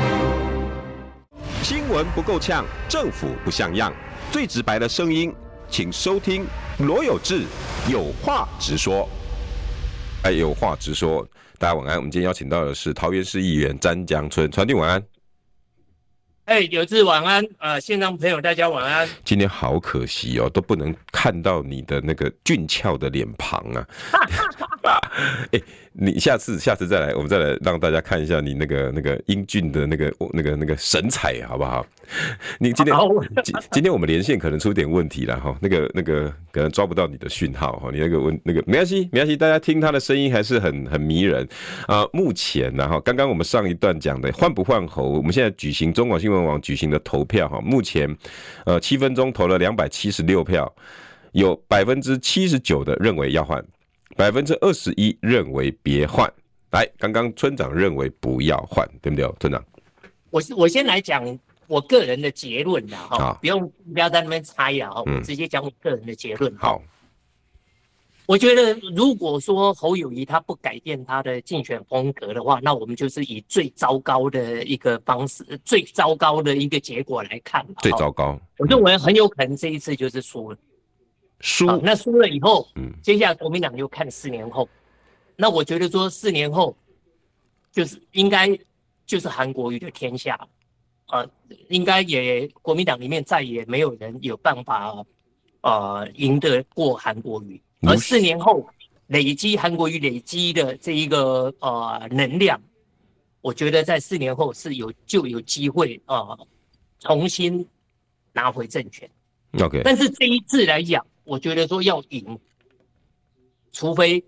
[1.62, 3.90] 新闻不够呛，政府不像样，
[4.30, 5.34] 最直白的声音。
[5.70, 6.44] 请收听
[6.80, 7.44] 罗有志
[7.88, 9.08] 有话直说。
[10.24, 11.26] 哎，有话直说，
[11.58, 11.96] 大家晚安。
[11.96, 15.02] 我们今天邀请到的是桃园市议员詹江村传递晚安。
[16.46, 19.08] 哎，有志晚安，呃，线上朋友大家晚安。
[19.24, 23.86] 今天好可惜哦，都不能看到你的那个俊俏的脸庞啊。
[25.52, 25.60] 哎。
[25.96, 31.86] 你下次下次再来，我们再来让大家看一下你那个那个英俊的那个那个那个神采，好不好？
[32.58, 32.92] 你今天
[33.44, 41.48] 今今天我们连线可能出点问题了哈，那个那个可能抓不到你的讯号哈，你那个问那个没关系没关系，大家听他的声音还是很很迷人
[41.86, 42.04] 啊。
[42.12, 48.12] 目前然后，刚刚我们上一段讲的换不换猴，我们现在举行中广新闻网举行的投票哈，目前
[48.66, 50.74] 呃七分钟投了两百七十六票，
[51.30, 53.64] 有百分之七十九的认为要换。
[54.16, 56.32] 百分之二十一认为别换，
[56.70, 59.64] 来，刚刚村长认为不要换，对不对，村长？
[60.30, 63.60] 我我先来讲我个人的结论啦，哈，不用
[63.92, 66.54] 不要在那边猜呀，哈，我直接讲我个人的结论。
[66.56, 66.80] 好，
[68.26, 77.66] 我觉得如果说侯友谊他不改变他的竞选风格的话，那我们就是以最糟糕的一个方式，最糟糕的一个结果来看。
[77.78, 80.58] 最糟糕，我认为很有可能这一次就是输了。
[81.44, 84.66] 输，那输了以后，嗯，接下来国民党就看四年后。
[85.36, 86.74] 那我觉得说四年后，
[87.70, 88.58] 就是应该
[89.04, 90.40] 就是韩国瑜的天下，
[91.08, 91.28] 呃，
[91.68, 95.04] 应该也国民党里面再也没有人有办法，
[95.60, 97.60] 呃，赢得过韩国瑜。
[97.82, 98.66] 而四年后
[99.08, 102.58] 累积韩国瑜累积的这一个呃能量，
[103.42, 106.46] 我觉得在四年后是有就有机会啊，呃，
[107.00, 107.68] 重新
[108.32, 109.06] 拿回政权。
[109.60, 111.06] OK，但是这一次来讲。
[111.24, 112.38] 我觉得说要赢，
[113.72, 114.24] 除非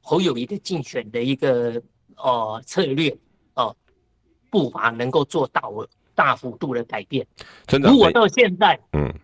[0.00, 1.80] 侯友谊的竞选的一个
[2.16, 3.16] 呃策略
[3.54, 3.76] 呃
[4.50, 5.72] 步伐能够做到
[6.14, 7.26] 大幅度的改变。
[7.66, 9.14] 真的如果到现在嗯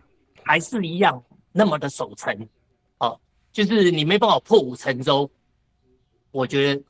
[0.43, 2.31] 还是一样那么的守成
[2.99, 5.29] 哦、呃，就是你没办法破釜沉舟，
[6.31, 6.83] 我觉得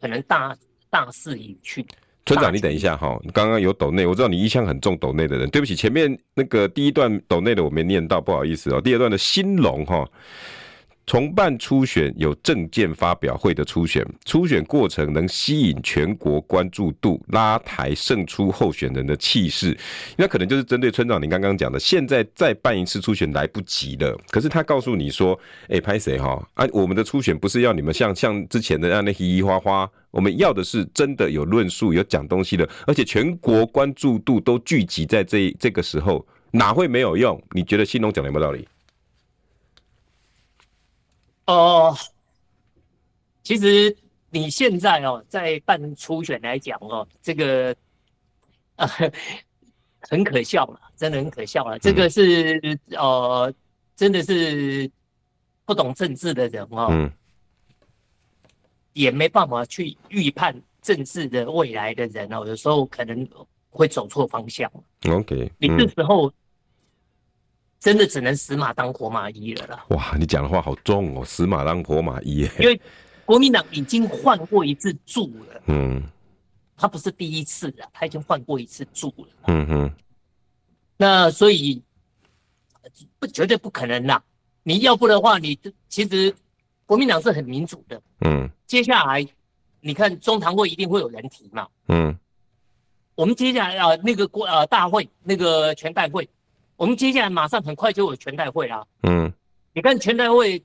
[0.00, 0.56] 可能大
[0.88, 1.86] 大势已去。
[2.28, 8.78] 村长，你等一下哈，刚刚有抖内，我知道你一向很重抖内的人，对不起，前面那个第一段抖内的我没念到，不好意思哦。
[8.78, 10.06] 第二段的兴隆哈。
[11.08, 19.74] 重办初选有政见发表会的初选，初选过程能吸引全国关注度，拉抬胜出候选人的气势，
[20.18, 24.14] 那可能就是针对村长您刚刚讲的，现在再办一次初选来不及了。
[24.28, 26.46] 可是他告诉你说，哎、欸，拍谁哈？
[26.52, 37.42] 啊，我们的初选不是要你们像像之前的那样的嘻嘻哈哈，我们要的是真的有论述、有讲东西的，而且全国关注度都聚集在这这个时候，哪会没有用？
[37.52, 38.68] 你觉得兴隆讲的有没有道理？
[41.48, 41.96] 哦，
[43.42, 43.96] 其实
[44.28, 47.74] 你现在哦，在办初选来讲哦，这个
[48.76, 48.86] 呃
[50.10, 51.78] 很可笑了，真的很可笑了。
[51.78, 53.50] 这个是呃，
[53.96, 54.90] 真的是
[55.64, 57.10] 不懂政治的人哦，嗯，
[58.92, 63.26] 也没办法去预判政治的未来的人哦，有时候可能
[63.70, 64.70] 会走错方向。
[65.08, 66.30] OK，你这时候。
[67.80, 69.84] 真的只能死马当活马医了啦！
[69.90, 72.48] 哇，你讲的话好重哦，死马当活马医。
[72.58, 72.80] 因为
[73.24, 76.02] 国民党已经换过一次柱了，嗯，
[76.76, 79.92] 他不是第一次了，他已经换过一次柱了，嗯哼。
[80.96, 81.80] 那所以
[83.20, 84.20] 不绝对不可能啦。
[84.64, 85.56] 你要不的话，你
[85.88, 86.34] 其实
[86.84, 88.50] 国民党是很民主的，嗯。
[88.66, 89.24] 接下来
[89.80, 92.18] 你看中常会一定会有人提嘛，嗯。
[93.14, 96.28] 我们接下来啊，那个国呃大会那个全代会。
[96.78, 98.86] 我们接下来马上很快就有全代会啦。
[99.02, 99.30] 嗯，
[99.74, 100.62] 你看全代会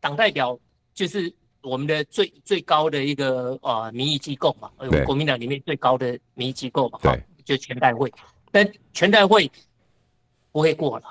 [0.00, 0.58] 党代表
[0.92, 1.32] 就是
[1.62, 8.12] 我们的最最高的一个呃民意机构嘛，呃，国民党里面最高的民意机构嘛，对，就全代会。
[8.50, 9.48] 但全代会
[10.50, 11.04] 不会过了，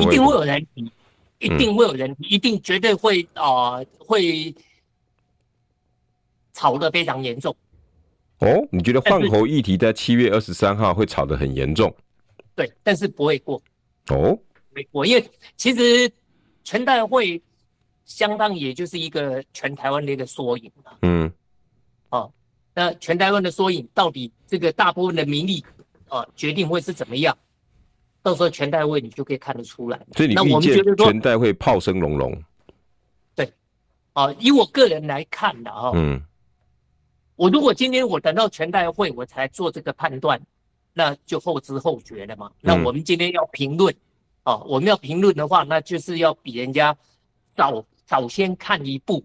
[0.00, 0.92] 一定会有人提，
[1.40, 4.54] 一定会有人提，一定绝对会啊、呃，会
[6.52, 7.54] 吵得非常严重。
[8.38, 11.92] 哦，你觉得换侯议题在七月二十三号会吵得很严重？
[12.54, 13.60] 对，但是不会过。
[14.08, 14.38] 哦，
[14.68, 16.10] 不会过，因为其实
[16.62, 17.42] 全代会
[18.04, 20.92] 相当也就是一个全台湾的一个缩影嘛。
[21.02, 21.32] 嗯。
[22.10, 22.32] 哦，
[22.74, 25.64] 那全台湾的缩影，到底这个大部分的民意？
[26.08, 27.36] 啊，决定会是怎么样？
[28.22, 30.00] 到时候全代会你就可以看得出来。
[30.16, 32.42] 所以你预见全代会炮声隆隆。
[33.34, 33.52] 对，
[34.12, 36.22] 啊，以我个人来看的哦，嗯，
[37.36, 40.40] 我如果今天我等到全代会我才做这个判断，
[40.94, 42.50] 那就后知后觉了嘛。
[42.62, 43.94] 那我们今天要评论，
[44.44, 46.96] 啊，我们要评论的话，那就是要比人家
[47.54, 49.22] 早早先看一步，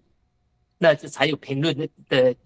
[0.76, 2.36] 那这才有评论的的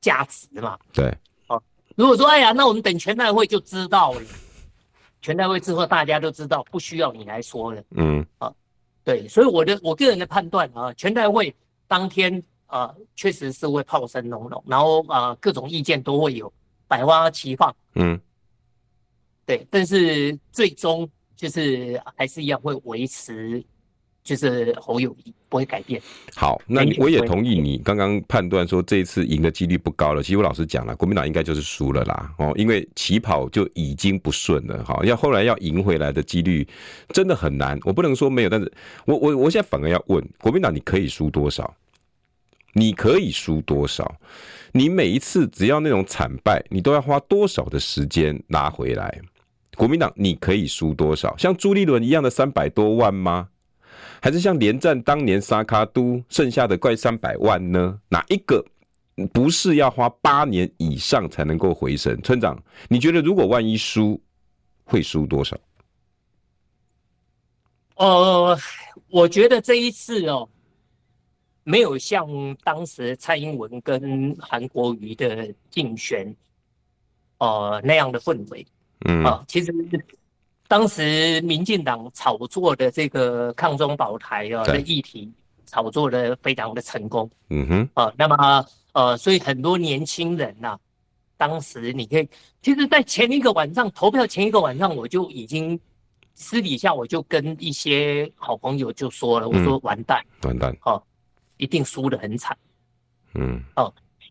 [0.00, 0.78] 价值嘛。
[0.92, 1.14] 对。
[1.48, 1.62] 哦
[1.96, 4.22] 如果说哎呀，那我们等全代会就知道了。
[5.20, 7.82] 全代会之后大家都知道，不需要你来说了。
[7.90, 8.54] 嗯，啊，
[9.02, 11.52] 对，所以我的我个人的判断啊，全代会
[11.88, 16.52] 当天啊，确实是会炮声隆隆，然后啊，各种意见都会有，
[16.86, 17.74] 百花齐放。
[17.96, 18.20] 嗯，
[19.48, 23.64] 对，但是最终就是还是一样会维持。
[24.24, 25.98] 就是侯友谊不会改变。
[26.36, 30.22] 好，那我也同意你刚刚判断说这一次赢的几率不高了。
[30.22, 32.30] 其实我老实讲了，国民党应该就是输了啦。
[32.36, 34.84] 哦，因为起跑就已经不顺了。
[34.84, 36.68] 哈，要后来要赢回来的几率
[37.08, 37.80] 真的很难。
[37.84, 38.70] 我不能说没有，但是
[39.06, 41.74] 我我我现在反而要问国民党，你可以输多少？
[42.74, 44.14] 你可以输多少？
[44.72, 49.22] 你每一次只要那种惨败，你都要花多少的时间拿回来？
[49.78, 51.36] 国民党你可以输多少？
[51.38, 53.48] 像朱立伦一样的三百多万吗？
[54.20, 57.96] 还是像连战当年沙卡都剩下的快三百万呢？
[58.08, 58.64] 哪一个
[59.32, 62.20] 不是要花八年以上才能够回神？
[62.22, 64.20] 村长，你觉得如果万一输，
[64.82, 65.56] 会输多少？
[67.94, 68.58] 呃，
[69.10, 70.48] 我觉得这一次哦，
[71.62, 72.26] 没有像
[72.64, 76.34] 当时蔡英文跟韩国瑜的竞选，
[77.38, 78.66] 呃那样的氛围。
[79.04, 79.72] 嗯啊，其实。
[80.70, 85.32] 当时民进党炒作的这个抗中保台啊的议题，
[85.64, 87.30] 炒作的非常的成功。
[87.48, 90.78] 嗯哼，啊，那么呃，所以很多年轻人呐、啊，
[91.38, 92.28] 当时你可以，
[92.60, 95.80] 其实，在前一个晚上投票前一个晚上，我就已经
[96.34, 101.02] 私底下我就跟一些好朋友就说了，我说完蛋，完蛋，哦，
[101.56, 102.54] 一定输的很惨。
[103.32, 103.90] 嗯，哦，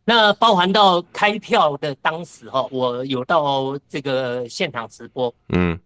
[0.10, 5.34] 那包含到开票的当时哈，我有到这个现场直播。
[5.50, 5.78] 嗯。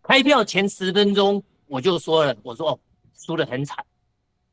[0.00, 2.78] 开票前十分钟我就说了，我说哦，
[3.16, 3.84] 输得很惨，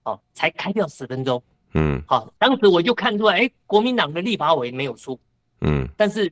[0.05, 1.41] 哦，才开票十分钟，
[1.75, 5.17] 嗯，好，当时我就看出来，哎，国民党的立法委没有输，
[5.61, 6.29] 嗯，但是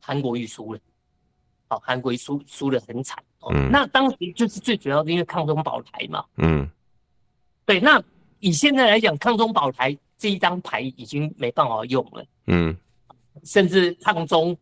[0.00, 0.80] 韩国瑜输了，
[1.68, 6.70] 好，韩国瑜输输得很惨，哦，嗯，那当时就是最主要的因为抗中保台嘛，嗯，
[7.66, 8.00] 对，那
[8.38, 12.74] 以现在来讲，抗中保台这一张牌已经没办法用了，嗯，
[13.44, 14.56] 甚至抗中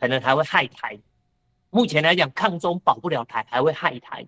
[0.00, 0.98] 可能还会害台。
[1.68, 4.26] 目前来讲，抗中保不了台，还会害台，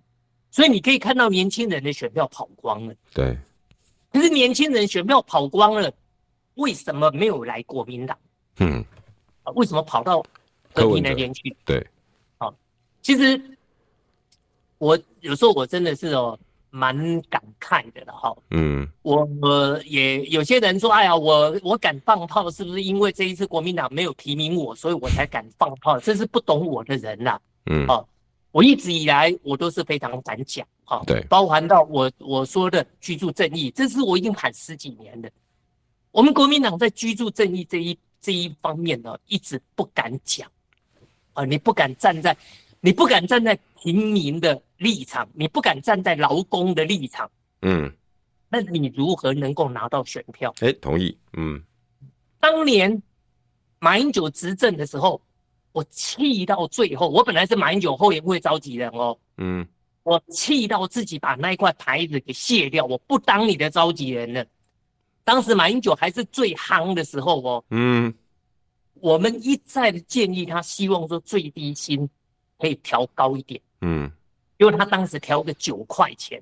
[0.51, 2.93] 所以你可以看到年轻人的选票跑光了。
[3.15, 3.35] 对，
[4.13, 5.91] 可是年轻人选票跑光了，
[6.53, 8.15] 为什么没有来国民党？
[8.57, 8.85] 嗯，
[9.41, 10.23] 啊，为什么跑到
[10.71, 11.57] 和平那边去？
[11.65, 11.83] 对，
[12.37, 12.55] 好，
[13.01, 13.41] 其实
[14.77, 16.37] 我有时候我真的是哦。
[16.75, 16.93] 蛮
[17.29, 25.97] 感慨的了哈，嗯，我我也有些人说，哎呀，我我敢放炮，是不是因为这一次国民党没有提名我，所以我才敢放炮？
[26.01, 28.05] 这是不懂我的人呐，嗯，哦，
[28.51, 35.31] 我一直以来我都是非常敢讲，哈，对，包含到我我说的居住正义，这是我已经喊十几年的，
[36.11, 40.45] 我们国民党在居住正义这一这一方面呢，一直不敢讲，
[41.31, 42.35] 啊，你不敢站在。
[42.81, 47.29] 你不敢站在平民的立场，你不敢站在劳工的立场，
[47.61, 47.91] 嗯，
[48.49, 50.53] 那你如何能够拿到选票？
[50.59, 51.63] 哎，同意，嗯。
[52.39, 53.01] 当年
[53.79, 55.21] 马英九执政的时候，
[55.71, 59.67] 我气到最后，我本来是马英九后援会召集人哦，嗯，
[60.03, 64.45] 我气到自己把那块牌子给卸掉，我不当你的召集人了。
[65.23, 68.13] 当时马英九还是最夯的时候哦，嗯，
[68.95, 72.09] 我们一再的建议他，希望说最低薪。
[72.57, 74.09] 可以调高一点，嗯，
[74.57, 76.41] 因为他当时调个九块钱，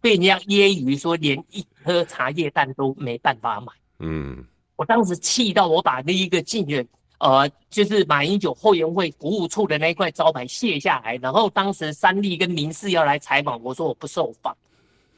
[0.00, 4.44] 被人家揶揄说连一颗茶叶蛋都没办法买，嗯，
[4.76, 6.86] 我当时气到我把那一个竞选，
[7.18, 14.56] 呃，就是马英九后援会服务处的那一块招牌卸下来，然后当时三立跟民视要来采访，我说我不受访，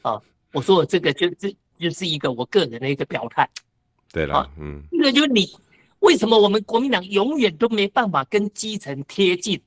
[0.01, 0.19] 啊，
[0.53, 3.47] 我说我这个就这就是一个我个人的一个表态。
[4.11, 5.47] 对了，嗯，那就是你
[5.99, 9.61] 为什么我们国民党永远都没办法跟基层贴近？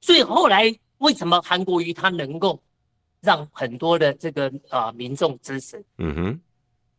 [0.00, 2.60] 所以后来为什么韩国瑜他能够
[3.20, 5.82] 让很多的这个啊、呃、民众支持？
[5.98, 6.40] 嗯哼，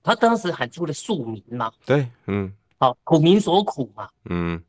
[0.03, 4.61] 他当时喊出了庶民嘛，对，嗯，好、哦、苦民所苦嘛，嗯，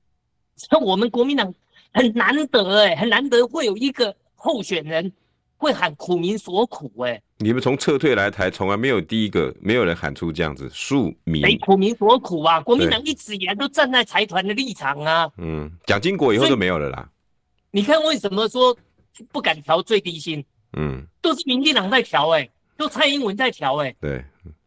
[0.56, 1.52] 像我们国民党
[1.92, 5.12] 很难得哎，很难得会有一个候选人
[5.56, 7.20] 会喊苦民所苦哎。
[7.40, 12.60] 你们从撤退来台，从来没有第一个没有人喊出这样子庶民，谁苦民所苦啊？
[12.60, 15.30] 国民党一直以来都站在财团的立场啊。
[15.36, 17.08] 嗯，蒋经国以后就没有了啦。
[17.70, 18.76] 你看为什么说
[19.32, 20.44] 不敢调最低薪？
[20.74, 23.94] 嗯，都是民进党在调哎，都蔡英文在调哎。
[24.00, 24.18] 对，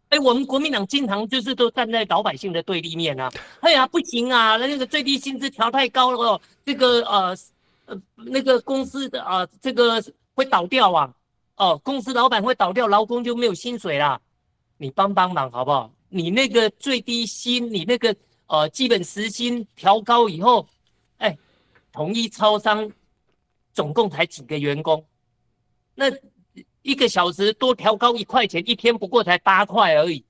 [0.09, 3.31] 哎、欸，我们国民党经常就是都站在老百姓的对立面啊。
[3.61, 7.37] 哎呀，不行啊，那个最低薪资调太高了，这个呃
[7.85, 11.13] 呃那个公司的啊、呃，这个会倒掉啊。
[11.57, 14.19] 哦，公司老板会倒掉，劳工就没有薪水啦。
[14.77, 15.91] 你帮帮忙好不好？
[16.09, 18.13] 你那个最低薪，你那个
[18.47, 20.67] 呃基本时薪调高以后，
[21.19, 21.37] 哎、欸，
[21.93, 22.91] 统一超商
[23.73, 25.05] 总共才几个员工，
[25.95, 26.05] 那
[26.81, 30.23] 一个小时多调高一块钱，一天不过才八块而已，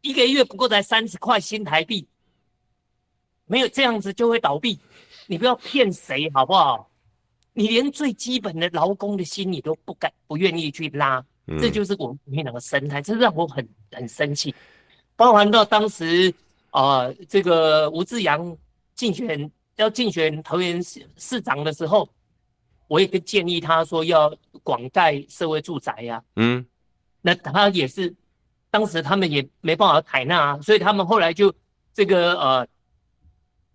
[0.00, 2.06] 一个月不过才三十块新台币，
[3.46, 4.78] 没有这样子就会倒闭。
[5.26, 6.90] 你不要骗谁好不好？
[7.52, 14.54] 你连最基本的劳工的心你都不敢、不愿意去拉，嗯、这就是我们国民党的生态，这让我很很生气。
[15.16, 16.32] 包含到当时
[16.70, 18.56] 啊、呃，这个吴志阳
[18.94, 22.08] 竞选要竞选桃园市市长的时候，
[22.88, 24.34] 我也跟建议他说要
[24.64, 26.24] 广盖社会住宅呀、啊。
[26.36, 26.66] 嗯，
[27.22, 28.12] 那他也是
[28.70, 31.54] 当时他们也没办法采纳啊，所以他们后来就
[31.94, 32.66] 这个呃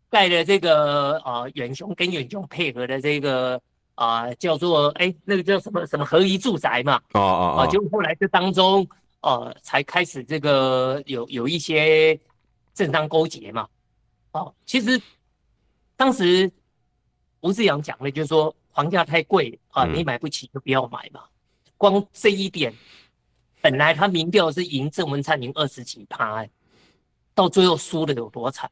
[0.10, 3.62] 盖了这个呃远雄跟远雄配合的这个。
[3.96, 8.88] 啊、呃，叫做哎、欸，那个叫什么什么合一住宅嘛，哦哦哦，就后来这当中，
[9.22, 12.20] 呃，才开始这个有有一些
[12.74, 13.68] 政商勾结嘛，
[14.32, 15.00] 哦，其实
[15.96, 16.52] 当时
[17.42, 22.74] 吴志阳讲的就是说房价太贵啊，你买不起就不要买嘛，嗯、光这一点，
[23.62, 26.50] 本来他民调是赢郑文灿赢二十几趴，哎，
[27.34, 28.70] 到最后输的有多惨？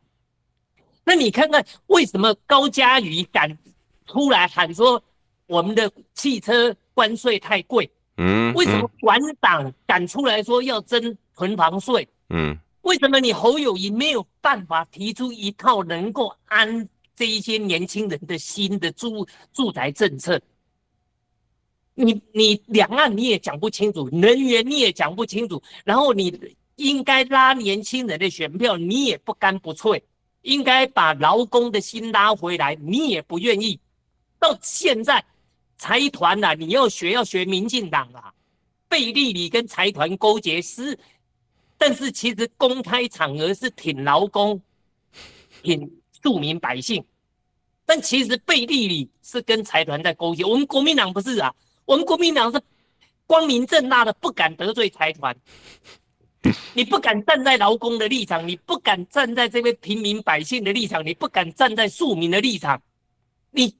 [1.04, 3.58] 那你看看为什么高嘉瑜敢
[4.06, 5.02] 出来喊说？
[5.48, 12.08] 我们的汽车关税太贵，嗯，为什么管长敢出来说要征囤房税？
[12.30, 16.88] 嗯，为什么你侯友谊没有办法提出一套能够安
[17.22, 20.42] 这一些年轻人的新的住住宅政策？
[21.94, 26.36] 你你两岸你也讲不清楚，能源你也讲不清楚，然后你
[26.78, 30.02] 应该拉年轻人的选票，你也不干不脆，
[30.42, 33.80] 应该把劳工的心拉回来，你也不愿意，
[34.40, 35.24] 到现在。
[35.78, 38.34] 财团呐，你要学要学民进党啊，
[38.88, 40.98] 背地里跟财团勾结是，
[41.78, 44.60] 但是其实公开场合是挺劳工、
[45.62, 47.04] 挺庶民百姓，
[47.92, 50.46] 但其实背地里是跟财团在勾结。
[50.46, 52.58] 我们国民党不是啊，我们国民党是
[53.28, 55.36] 光明正大的，不敢得罪财团，
[56.74, 62.82] 你不敢站在劳工的立场，你不敢站在这位平民百姓的立场，你不敢站在庶民的立场，
[63.52, 63.76] 你。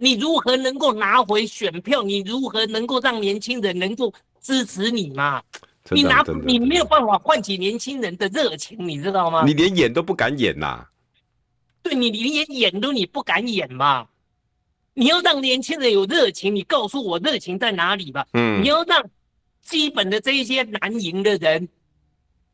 [0.00, 2.02] 你如何能够拿回选票？
[2.02, 4.10] 你如何能够让年轻人能够
[4.40, 5.42] 支持你嘛？
[5.90, 9.44] 你拿你没有办法唤起年轻人的热情，你知道吗？
[9.46, 10.88] 你连演都不敢演呐、啊？
[11.82, 14.08] 对，你连演都你不敢演嘛？
[14.94, 18.26] 你要让年轻人有热情，你告诉我热情在哪里吧？
[18.34, 19.02] 嗯，你要让
[19.62, 21.68] 基本的这一些蓝营的人、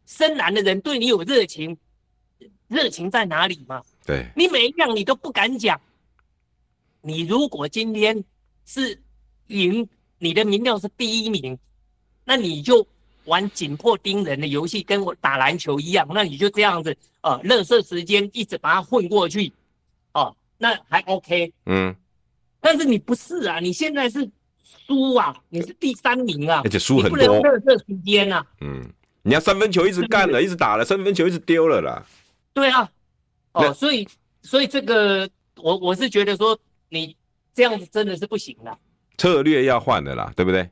[0.07, 1.77] 深蓝的人对你有热情，
[2.69, 3.83] 热情在哪里嘛？
[4.07, 5.81] 对，你每一样你都不敢讲。
[7.01, 8.23] 你如果今天
[8.65, 9.03] 是
[9.49, 11.59] 赢，你的民调是第一名，
[12.25, 12.87] 那你就
[13.29, 19.53] 玩紧迫盯人的游戏，跟我打篮球一样，那你就这样子，呃，垃圾时间一直把它混过去，
[20.15, 21.95] 哦、呃，那还 OK，嗯，
[22.61, 24.29] 但是你不是啊，你现在是
[24.87, 28.83] 输啊，你是第三名啊，而且输很多，垃圾时间啊，嗯，
[29.23, 32.05] 你要三分球一直干了，一直打了，三分球一直丢了啦，
[32.53, 32.83] 对啊，
[33.53, 34.09] 哦、呃，所以
[34.43, 36.59] 所以这个我我是觉得说。
[36.91, 37.15] 你
[37.53, 38.79] 这样子真的是不行了，
[39.19, 40.67] 策略要换的啦，对不对？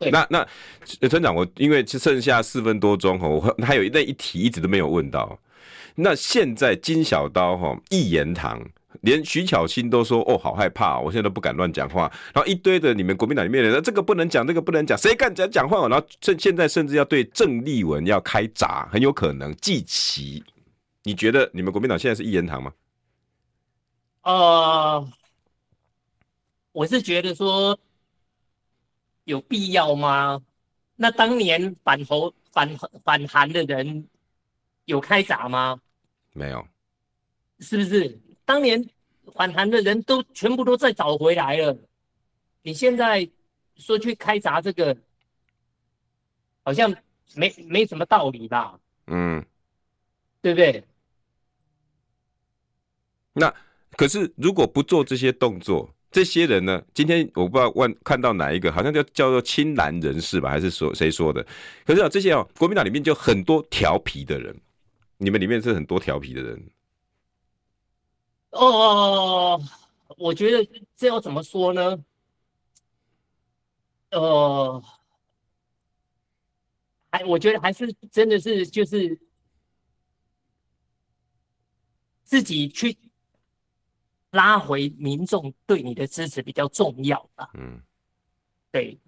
[0.00, 0.10] 对。
[0.10, 0.44] 那那
[1.08, 5.38] 村长，我因为剩下四分多钟哈，我还有那一题一直都没有问到。
[5.94, 8.60] 那现在金小刀哈一言堂，
[9.02, 12.10] 连徐巧芯都说哦，好害怕，我现在都不敢乱讲话。
[12.32, 15.86] 然后一堆的你们国民党里面的人，这个不能讲，这个不能讲，谁敢讲讲话？
[15.88, 20.42] 然后现现在甚至要对郑丽文要开闸，很有可能祭旗。
[21.02, 22.72] 你觉得你们国民党现在是一言堂吗？
[24.22, 25.08] 呃。
[26.72, 27.76] 我是觉得说
[29.24, 30.40] 有必要吗？
[30.96, 34.08] 那当年反侯反反韩的人
[34.84, 35.80] 有开闸吗？
[36.32, 36.66] 没有，
[37.60, 38.20] 是不是？
[38.44, 38.84] 当年
[39.34, 41.76] 反韩的人都全部都再找回来了。
[42.62, 43.28] 你现在
[43.76, 44.96] 说去开闸这个，
[46.62, 46.94] 好像
[47.34, 48.78] 没没什么道理吧？
[49.06, 49.44] 嗯，
[50.42, 50.84] 对不对？
[53.32, 53.54] 那
[53.92, 56.82] 可是如果不做这些动作，这些人呢？
[56.92, 61.46] 今天我不知道问看到哪一个，好像叫叫做亲蓝人士吧，还是说谁说的？
[61.86, 64.60] 可是啊，这些哦，国民党里面就很多调皮的人，
[65.18, 66.70] 你们里面是很多调皮的人。
[68.50, 69.62] 哦，
[70.18, 72.04] 我觉得这要怎么说呢？
[74.10, 74.82] 呃，
[77.12, 79.16] 还我觉得还是真的是就是
[82.24, 82.98] 自己去。
[84.30, 87.50] 拉回民众对你的支持比较重要吧。
[87.54, 87.80] 嗯，
[88.70, 88.98] 对。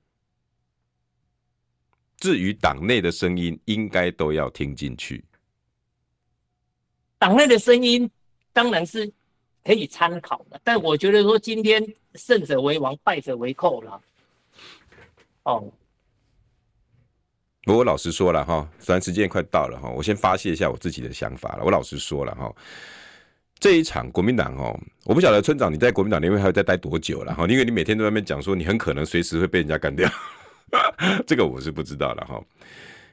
[2.18, 5.24] 至于党内的声音，应该都要听进去。
[7.18, 8.08] 党内的声音
[8.52, 9.12] 当然是
[9.64, 14.00] 可以参考的，但我觉得说今天胜者为王，败者为寇了。
[15.44, 15.72] 哦，
[17.64, 21.64] 不过我老实说了哈，虽然时间快到了哈，我先发泄一下我自己的想法了。
[21.64, 22.54] 我老实说了哈。
[23.62, 30.10] 这一场国民党哦，我不晓得村长你在国民党里面还会再待多久了哈，因为你每天都在那边讲说你很可能随时会被人家干掉，
[31.28, 32.42] 这个我是不知道了哈。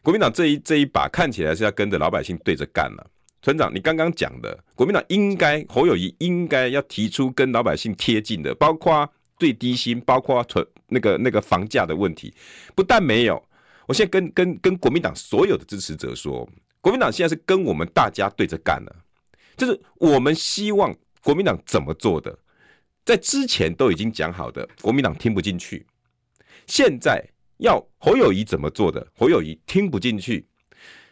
[0.01, 3.07] 国民党这一这一把看起来是要跟着老百姓对着干了。
[3.43, 12.33] 村长，你刚刚讲的国民党应该侯友宜应该要提出跟老百姓贴近的，包括最低薪，包括存那个那个房价的问题，
[12.73, 13.39] 不但没有，
[13.85, 16.49] 我现在跟跟跟国民党所有的支持者说，
[16.81, 18.95] 国民党现在是跟我们大家对着干了。
[19.59, 22.39] 就是我们希望国民党怎么做的，
[23.05, 25.85] 在之前都已经讲好的，国民党听不进去。
[26.65, 27.23] 现在
[27.57, 30.47] 要侯友宜怎么做的，侯友宜听不进去。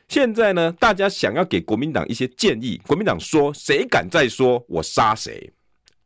[0.08, 5.52] 现在呢，大家想要给国民党一些建议，国民党说谁敢再说我杀谁，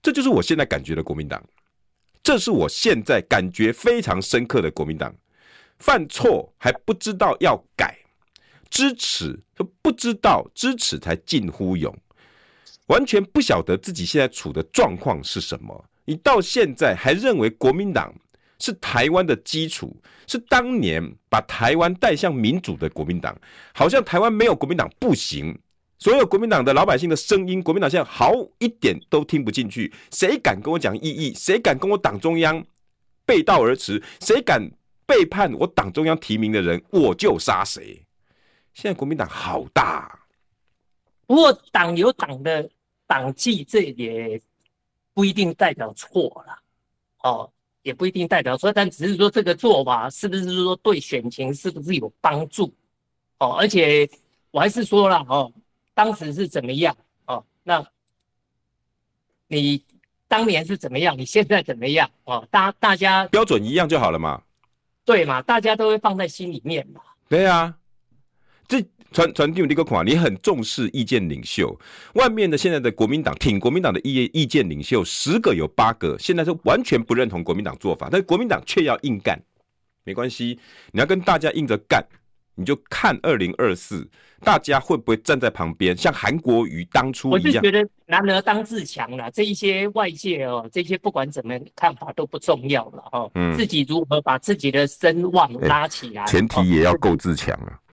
[0.02, 1.42] 这就是我现在感觉的国民党。
[2.24, 5.16] 这是我现在感觉非常深刻的国民党，
[5.78, 7.98] 犯错还不知道要改，
[8.70, 9.40] 支持
[9.82, 11.96] 不知道支持才近乎勇。
[12.88, 15.86] 完全不晓得自己现在处的状况是什么？
[16.06, 18.14] 你到现在还认为国民党
[18.60, 19.96] 是台湾的基础，
[20.28, 23.36] 是当年把台湾带向民主的国民党？
[23.74, 25.58] 好像台湾没有国民党不行。
[26.00, 29.94] 所有国民党的老百姓的声音，国民党现在毫一点都听不进去。
[30.12, 31.34] 谁敢跟我讲异议？
[31.36, 32.66] 谁敢跟我党中央
[33.24, 34.02] 背道而驰？
[34.20, 34.68] 谁敢
[35.06, 38.04] 背叛我党中央提名的人，我就杀谁。
[38.74, 40.21] 现在国民党好大，
[41.32, 42.70] 不过党有党的。
[43.08, 44.42] 党纪这也
[45.14, 46.58] 不一定代表错了，
[47.24, 47.52] 哦，
[47.82, 52.74] 也不一定代表错，但只是说这个做法是不是说对选情是不是有帮助？
[53.40, 54.10] 哦，而且
[54.50, 55.52] 我还是说了哦，
[55.94, 56.96] 当时是怎么样？
[57.26, 57.86] 哦，那
[59.48, 59.84] 你
[60.30, 61.18] 当年是怎么样？
[61.18, 62.10] 你现在怎么样？
[62.24, 64.42] 哦，大大家标准一样就好了嘛？
[65.04, 65.42] 对嘛？
[65.42, 67.02] 大家都会放在心里面嘛？
[67.28, 67.78] 对啊，
[68.70, 68.82] 这。
[69.12, 71.78] 传传递这个款，你很重视意见领袖。
[72.16, 79.40] 外面的现在的国民党挺国民党的意意见领袖，十个有八个现在是完全不认同国民党做法，但是国民党却要硬干。
[80.04, 80.58] 没关系，
[80.92, 82.04] 你要跟大家硬着干，
[82.56, 84.10] 你就看二零二四，
[84.40, 87.44] 大家会不会站在旁边，像韩国瑜当初一样。
[87.44, 93.32] 我是觉得男儿当自强了，这一些外界哦，这些不管怎么看法都不重要了哦。
[93.36, 97.78] 嗯，自己如何把自己的声望拉起来，前提也要够自强啊。